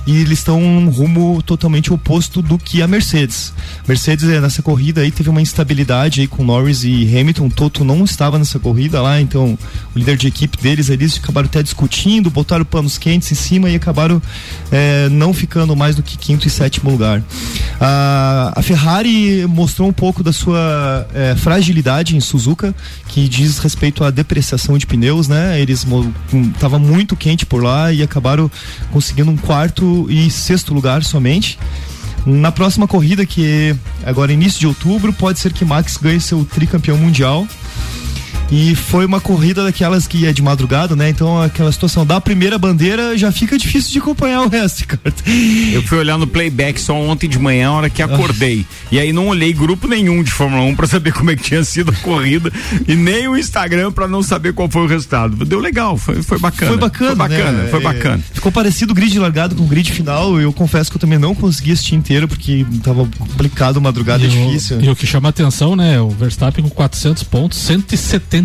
[0.06, 3.52] e eles estão num rumo totalmente oposto do que a Mercedes.
[3.86, 7.48] Mercedes eh, nessa corrida aí teve uma instabilidade aí com Norris e Hamilton.
[7.48, 9.56] Toto não estava nessa corrida lá, então
[9.94, 13.76] o líder de equipe deles eles acabaram até discutindo, botaram panos quentes em cima e
[13.76, 14.20] acabaram
[14.72, 17.22] eh, não ficando mais do que quinto e sétimo lugar.
[17.80, 22.74] A, a Ferrari mostrou um pouco da sua eh, fragilidade em Suzuka,
[23.06, 25.60] que diz respeito à depreciação de pneus, né?
[25.60, 25.86] Eles
[26.54, 28.50] estava muito quente por lá e acabaram
[28.90, 31.58] conseguindo um quarto e sexto lugar somente.
[32.24, 36.44] Na próxima corrida, que é agora início de outubro, pode ser que Max ganhe seu
[36.44, 37.46] tricampeão mundial.
[38.54, 41.08] E foi uma corrida daquelas que é de madrugada, né?
[41.08, 45.14] Então aquela situação da primeira bandeira já fica difícil de acompanhar o resto, Ricardo.
[45.72, 48.66] Eu fui olhar no playback só ontem de manhã, a hora que acordei.
[48.90, 51.64] E aí não olhei grupo nenhum de Fórmula 1 pra saber como é que tinha
[51.64, 52.52] sido a corrida
[52.86, 55.46] e nem o Instagram pra não saber qual foi o resultado.
[55.46, 56.70] Deu legal, foi, foi bacana.
[56.72, 57.68] Foi bacana, Foi bacana, né?
[57.70, 58.24] foi É, bacana.
[58.34, 60.38] Ficou parecido o grid largado com o grid final.
[60.38, 64.28] Eu confesso que eu também não consegui assistir inteiro porque tava complicado, madrugada é E
[64.28, 64.78] o- difícil.
[64.82, 65.98] E o que chama atenção, né?
[66.02, 67.58] O Verstappen com 400 pontos,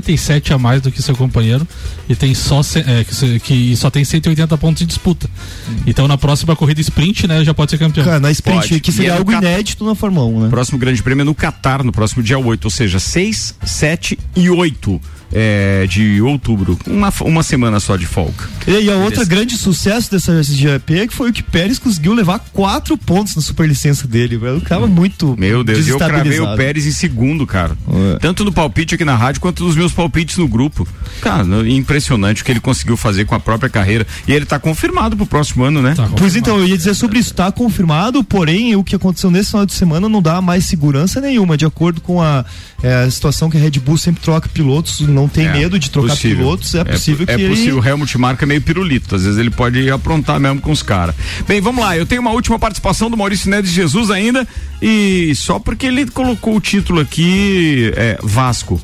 [0.01, 1.67] 177 a mais do que seu companheiro
[2.07, 5.29] e tem só é, que, que só tem 180 pontos em disputa.
[5.85, 8.05] Então na próxima corrida sprint, né, já pode ser campeão.
[8.05, 8.79] Cara, na sprint, Pode.
[8.79, 10.49] que seria é algo Cat- inédito na Fórmula 1, né?
[10.49, 14.49] Próximo grande prêmio é no Catar, no próximo dia 8, ou seja, 6, 7 e
[14.49, 15.01] 8
[15.31, 16.77] é, de outubro.
[16.87, 18.47] Uma, uma semana só de folga.
[18.65, 22.97] E, a outra grande sucesso dessa GP que foi o que Pérez conseguiu levar quatro
[22.97, 24.37] pontos na superlicença dele.
[24.37, 24.57] velho.
[24.57, 26.55] O cara tava muito Meu Deus, eu cravei o.
[26.55, 27.77] Pérez em segundo, cara.
[28.19, 30.87] Tanto no palpite aqui na rádio quanto nos meus palpites no grupo.
[31.21, 34.05] Cara, impressionante o que ele conseguiu fazer com a própria carreira.
[34.27, 35.93] E ele tá confirmado pro próximo ano, né?
[36.17, 39.65] Pois então, eu ia dizer sobre isso, tá confirmado, porém o que aconteceu nesse final
[39.65, 42.45] de semana não dá mais segurança nenhuma, de acordo com a,
[42.83, 45.89] é, a situação que a Red Bull sempre troca pilotos, não tem É, medo de
[45.89, 46.37] trocar possível.
[46.37, 47.87] pilotos, é possível é, que É possível, ele...
[47.87, 51.15] o Helmut Marko é meio pirulito, às vezes ele pode aprontar mesmo com os caras.
[51.47, 54.47] Bem, vamos lá, eu tenho uma última participação do Maurício Neves Jesus ainda,
[54.81, 58.79] e só porque ele colocou o título aqui, é, Vasco.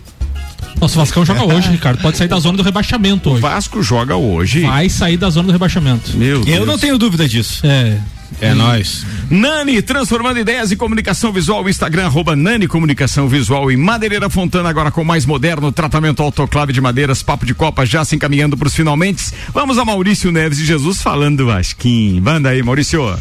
[0.80, 2.02] Nossa, o Vascão joga hoje, Ricardo.
[2.02, 3.42] Pode sair da zona do rebaixamento hoje.
[3.42, 4.62] Vasco joga hoje.
[4.62, 6.16] Vai sair da zona do rebaixamento.
[6.18, 7.66] Meu Eu não tenho dúvida disso.
[7.66, 8.00] É.
[8.42, 9.06] É nós.
[9.30, 14.92] Nani, transformando ideias em comunicação visual, Instagram, arroba Nani Comunicação Visual e Madeireira Fontana, agora
[14.92, 18.76] com mais moderno tratamento autoclave de madeiras, papo de copa, já se encaminhando para os
[18.76, 19.32] finalmente.
[19.54, 22.20] Vamos a Maurício Neves e Jesus falando do Vasquim.
[22.20, 23.18] Manda aí, Maurício.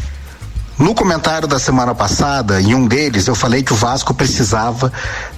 [0.77, 4.91] No comentário da semana passada, em um deles, eu falei que o Vasco precisava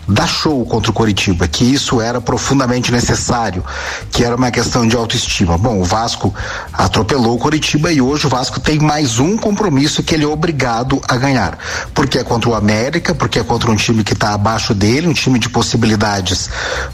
[0.07, 3.63] dar show contra o Coritiba, que isso era profundamente necessário,
[4.11, 5.57] que era uma questão de autoestima.
[5.57, 6.33] Bom, o Vasco
[6.71, 11.01] atropelou o Coritiba e hoje o Vasco tem mais um compromisso que ele é obrigado
[11.07, 11.57] a ganhar,
[11.93, 15.13] porque é contra o América, porque é contra um time que está abaixo dele, um
[15.13, 16.49] time de possibilidades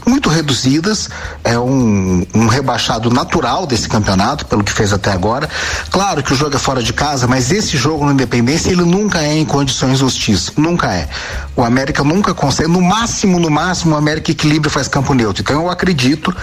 [0.06, 1.08] muito reduzidas,
[1.44, 5.48] é um, um rebaixado natural desse campeonato, pelo que fez até agora.
[5.90, 9.22] Claro que o jogo é fora de casa, mas esse jogo no Independência ele nunca
[9.22, 11.06] é em condições hostis, nunca é.
[11.54, 15.42] O América nunca consegue, no máximo, no máximo, o América equilibra e faz campo neutro.
[15.42, 16.34] Então eu acredito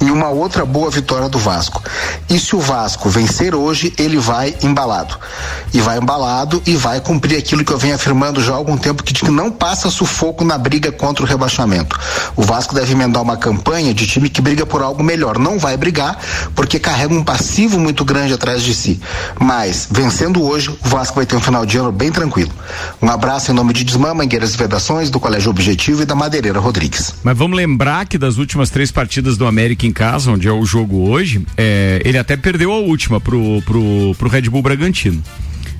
[0.00, 1.82] em uma outra boa vitória do Vasco.
[2.28, 5.16] E se o Vasco vencer hoje, ele vai embalado.
[5.72, 9.02] E vai embalado e vai cumprir aquilo que eu venho afirmando já há algum tempo,
[9.02, 11.98] que não passa sufoco na briga contra o rebaixamento.
[12.36, 15.38] O Vasco deve emendar uma campanha de time que briga por algo melhor.
[15.38, 16.18] Não vai brigar,
[16.54, 19.00] porque carrega um passivo muito grande atrás de si.
[19.38, 22.52] Mas, vencendo hoje, o Vasco vai ter um final de ano bem tranquilo.
[23.00, 26.58] Um abraço em nome de Desmã, Mangueiras e Vedações, do Colégio Objetivo e da Madeireira
[26.58, 27.14] Rodrigues.
[27.22, 30.64] Mas vamos lembrar que das últimas três partidas do América em casa, onde é o
[30.64, 35.22] jogo hoje, é, ele até perdeu a última pro, pro, pro Red Bull Bragantino.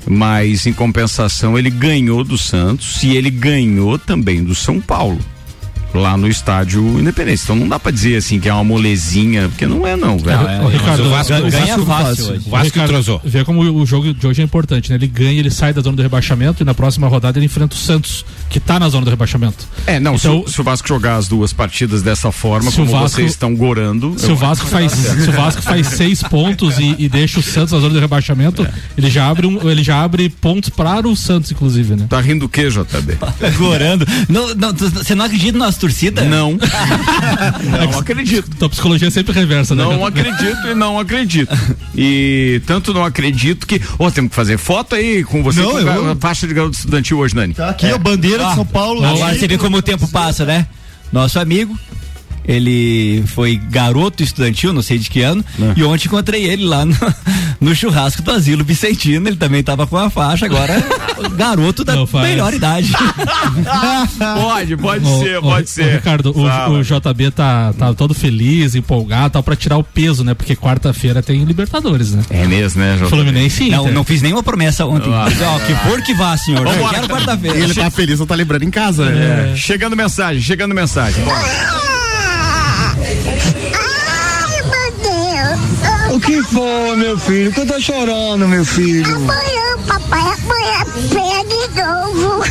[0.06, 5.18] Mas em compensação ele ganhou do Santos e ele ganhou também do São Paulo.
[5.94, 7.44] lá no estádio Independência.
[7.44, 10.64] Então não dá pra dizer assim que é uma molezinha, porque não é não, velho.
[10.64, 12.50] Ô, Ricardo, o Vasco- ganha o Vasco- fácil o hoje.
[12.50, 13.20] Vasco Ricardo, entrosou.
[13.24, 14.96] Vê como o jogo de hoje é importante, né?
[14.96, 17.78] Ele ganha, ele sai da zona do rebaixamento e na próxima rodada ele enfrenta o
[17.78, 19.66] Santos, que tá na zona do rebaixamento.
[19.86, 22.80] É, não, se Então, o- se, o Vasco jogar as duas partidas dessa forma, Se
[22.80, 24.14] o como Vasco- vocês estão gorando.
[24.18, 27.72] Se o Vasco faz, se o Vasco faz seis pontos e, e deixa o Santos
[27.72, 28.66] na zona do rebaixamento,
[28.96, 32.06] ele já abre um, ele já abre pontos para o Santos, inclusive, né?
[32.08, 33.18] Tá rindo do que, JB?
[33.58, 34.06] Gorando.
[34.28, 36.22] Não, não, você não acredita na nossa torcida?
[36.34, 36.52] Não.
[37.92, 38.48] Não acredito.
[38.58, 39.82] Tua psicologia é sempre reversa, né?
[39.84, 41.52] Não acredito e não acredito.
[41.96, 43.80] E tanto não acredito que.
[43.98, 46.76] Ô, temos que fazer foto aí com você Não, com eu- a faixa de garoto
[46.76, 47.54] estudantil hoje, Nani.
[47.54, 49.04] Tá aqui a bandeira de São Paulo.
[49.04, 50.66] Agora você vê como o tempo passa, né?
[51.12, 51.78] Nosso amigo,
[52.46, 55.44] ele foi garoto estudantil, não sei de que ano,
[55.76, 56.96] e ontem encontrei ele lá no,
[57.60, 60.74] no churrasco do Asilo Vicentino, ele também tava com a faixa, agora
[61.36, 62.92] garoto da Não melhor idade.
[64.18, 65.94] pode, pode Ô, ser, pode ô, ser.
[65.94, 70.34] Ricardo, o, o JB tá, tá todo feliz, empolgado, tal, pra tirar o peso, né?
[70.34, 72.22] Porque quarta-feira tem Libertadores, né?
[72.30, 73.08] É mesmo, né, JB?
[73.08, 75.12] Fluminense Não, não fiz nenhuma promessa ontem.
[75.12, 75.26] Ah.
[75.28, 76.66] Disse, ó, que for que vá, senhor.
[76.66, 77.58] Eu quero quarta-feira.
[77.58, 79.52] E ele tá feliz, não tá lembrando em casa, né?
[79.52, 79.56] É.
[79.56, 81.24] Chegando mensagem, chegando mensagem.
[81.24, 81.93] Bora.
[86.14, 87.52] O que foi, meu filho?
[87.52, 89.16] Que eu tô chorando, meu filho?
[89.16, 92.44] Amanhã, papai, amanhã pega de novo.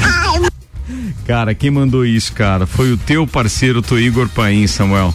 [0.00, 0.48] Ai,
[1.26, 2.68] Cara, quem mandou isso, cara?
[2.68, 5.12] Foi o teu parceiro, o Igor Paim, Samuel.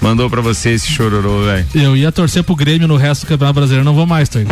[0.00, 1.66] Mandou pra você esse chororô, velho.
[1.72, 4.50] Eu ia torcer pro Grêmio no resto do Campeonato Brasileiro, não vou mais, Toigo.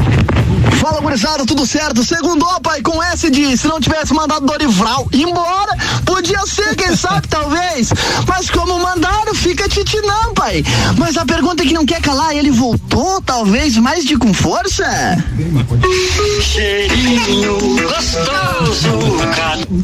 [0.80, 2.04] Fala, gurizada, tudo certo?
[2.04, 7.26] Segundo, pai, com S de se não tivesse mandado Dorival embora, podia ser, quem sabe,
[7.28, 7.90] talvez.
[8.26, 10.64] Mas como mandaram, fica titinão, pai.
[10.98, 14.84] Mas a pergunta é que não quer calar, ele voltou, talvez, mais de com força?
[16.42, 18.88] Cheirinho gostoso,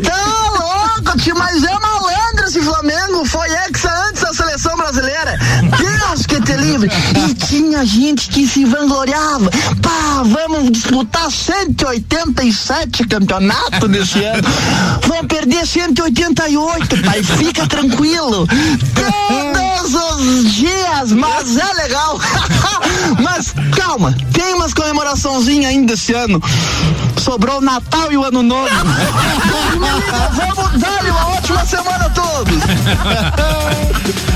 [0.03, 3.24] Tá louco, tio, mas é malandro esse Flamengo.
[3.24, 5.38] Foi exa antes da seleção brasileira.
[5.78, 6.91] Deus livre.
[7.28, 9.51] E tinha gente que se vangloriava.
[9.82, 14.49] Pá, vamos disputar 187 campeonatos nesse ano.
[15.07, 17.22] Vamos perder 188, pai.
[17.22, 18.47] Fica tranquilo.
[18.97, 22.20] Todos os dias, mas é legal.
[23.22, 26.41] mas calma, tem umas comemoraçãozinhas ainda esse ano.
[27.18, 28.68] Sobrou o Natal e o Ano Novo.
[30.32, 32.55] Vamos dar uma ótima semana a todos.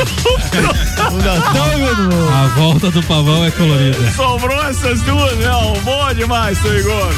[2.32, 4.10] A volta do pavão é colorida.
[4.12, 5.74] Sobrou essas duas, não.
[5.82, 7.12] Boa demais, seu Igor.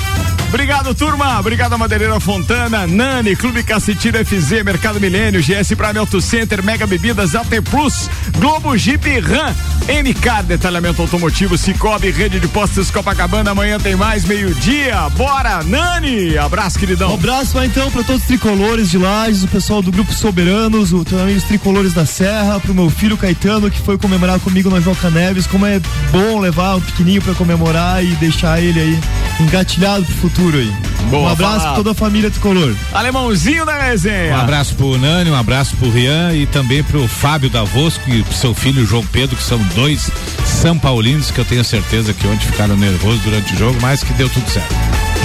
[0.53, 1.41] Obrigado, turma.
[1.41, 7.35] Obrigado, Madeireira Fontana, Nani, Clube Cacetiro FZ, Mercado Milênio, GS Prime Auto Center, Mega Bebidas,
[7.35, 9.55] AT Plus, Globo Jeep Ram,
[9.89, 13.53] MK, detalhamento automotivo, Cicobi, Rede de Postos Copacabana.
[13.53, 15.09] Amanhã tem mais, meio-dia.
[15.17, 16.37] Bora, Nani.
[16.37, 17.15] Abraço, Um queridão.
[17.15, 21.03] abraço lá então para todos os tricolores de Lages, o pessoal do Grupo Soberanos, o,
[21.03, 25.09] também os tricolores da Serra, pro meu filho Caetano que foi comemorar comigo na Joca
[25.09, 25.47] Neves.
[25.47, 25.81] Como é
[26.11, 29.01] bom levar o pequenininho para comemorar e deixar ele aí
[29.41, 30.73] engatilhado pro futuro aí.
[31.11, 31.67] Boa, um abraço falado.
[31.67, 32.75] pra toda a família tricolor.
[32.93, 34.35] Alemãozinho da resenha.
[34.37, 38.35] Um abraço pro Nani, um abraço pro Rian e também pro Fábio Davosco e pro
[38.35, 40.11] seu filho João Pedro, que são dois
[40.47, 44.13] São Paulinos que eu tenho certeza que ontem ficaram nervosos durante o jogo, mas que
[44.15, 44.75] deu tudo certo.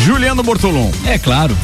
[0.03, 0.91] Juliano Bortolom.
[1.05, 1.55] É claro.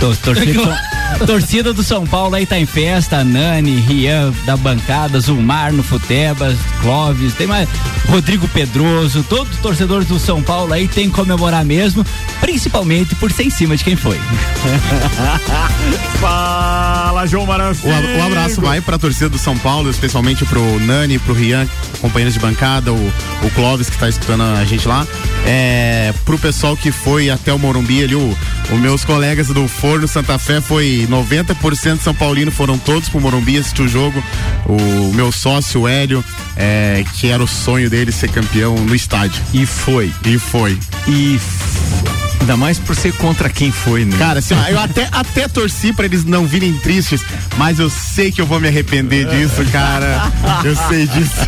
[0.00, 0.80] Tor- Torcida,
[1.26, 6.56] torcida do São Paulo aí tá em festa, Nani, Rian da bancada, Zulmar no Futebas,
[6.80, 7.68] Clóvis, tem mais
[8.08, 12.04] Rodrigo Pedroso, todos os torcedores do São Paulo aí tem que comemorar mesmo,
[12.40, 14.18] principalmente por ser em cima de quem foi.
[16.20, 17.88] Fala, João Maranfim.
[17.88, 21.66] O, o abraço vai pra torcida do São Paulo, especialmente pro Nani, pro Rian,
[22.00, 25.06] companheiros de bancada, o, o Clóvis que tá escutando a gente lá.
[25.46, 28.36] É, pro pessoal que foi até o Morumbi ali, o,
[28.70, 33.58] os meus colegas do Forno Santa Fé foi 90% São Paulino, foram todos pro Morumbi
[33.58, 34.22] assistir o jogo.
[34.66, 36.24] O meu sócio, o Hélio,
[36.56, 39.42] é, que era o sonho dele ser campeão no estádio.
[39.52, 40.12] E foi.
[40.24, 40.78] E foi.
[41.06, 44.16] E f- ainda mais por ser contra quem foi, né?
[44.18, 47.22] Cara, assim, ó, eu até, até torci pra eles não virem tristes,
[47.56, 50.30] mas eu sei que eu vou me arrepender disso, cara.
[50.64, 51.40] Eu sei disso.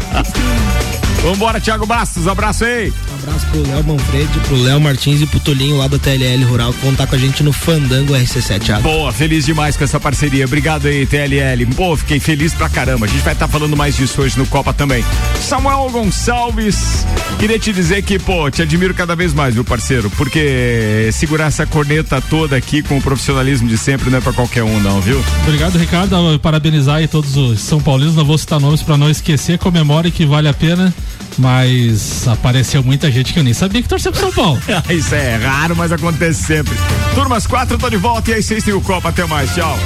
[1.23, 2.93] Vambora, Thiago Bastos, abraço aí.
[3.23, 6.73] Um abraço pro Léo Manfredi, pro Léo Martins e pro Tolinho lá da TLL Rural
[6.73, 8.61] que vão estar com a gente no Fandango RC7.
[8.61, 8.83] Thiago.
[8.83, 10.45] Boa, feliz demais com essa parceria.
[10.45, 11.67] Obrigado aí, TLL.
[11.77, 13.07] Pô, fiquei feliz pra caramba.
[13.07, 15.05] A gente vai estar falando mais disso hoje no Copa também.
[15.41, 17.07] Samuel Gonçalves,
[17.39, 21.65] queria te dizer que, pô, te admiro cada vez mais, meu parceiro, porque segurar essa
[21.65, 25.23] corneta toda aqui com o profissionalismo de sempre não é pra qualquer um, não, viu?
[25.45, 26.17] Obrigado, Ricardo.
[26.41, 28.17] Parabenizar aí todos os São Paulinos.
[28.17, 29.59] Não vou citar nomes pra não esquecer.
[29.59, 30.93] Comemore que vale a pena.
[31.39, 34.61] Mas apareceu muita gente que eu nem sabia que torcia pro São Paulo.
[34.91, 36.75] Isso é raro, mas acontece sempre.
[37.15, 39.11] Turmas 4, tô de volta e às 6 tem o Copa.
[39.11, 39.79] Até mais, tchau.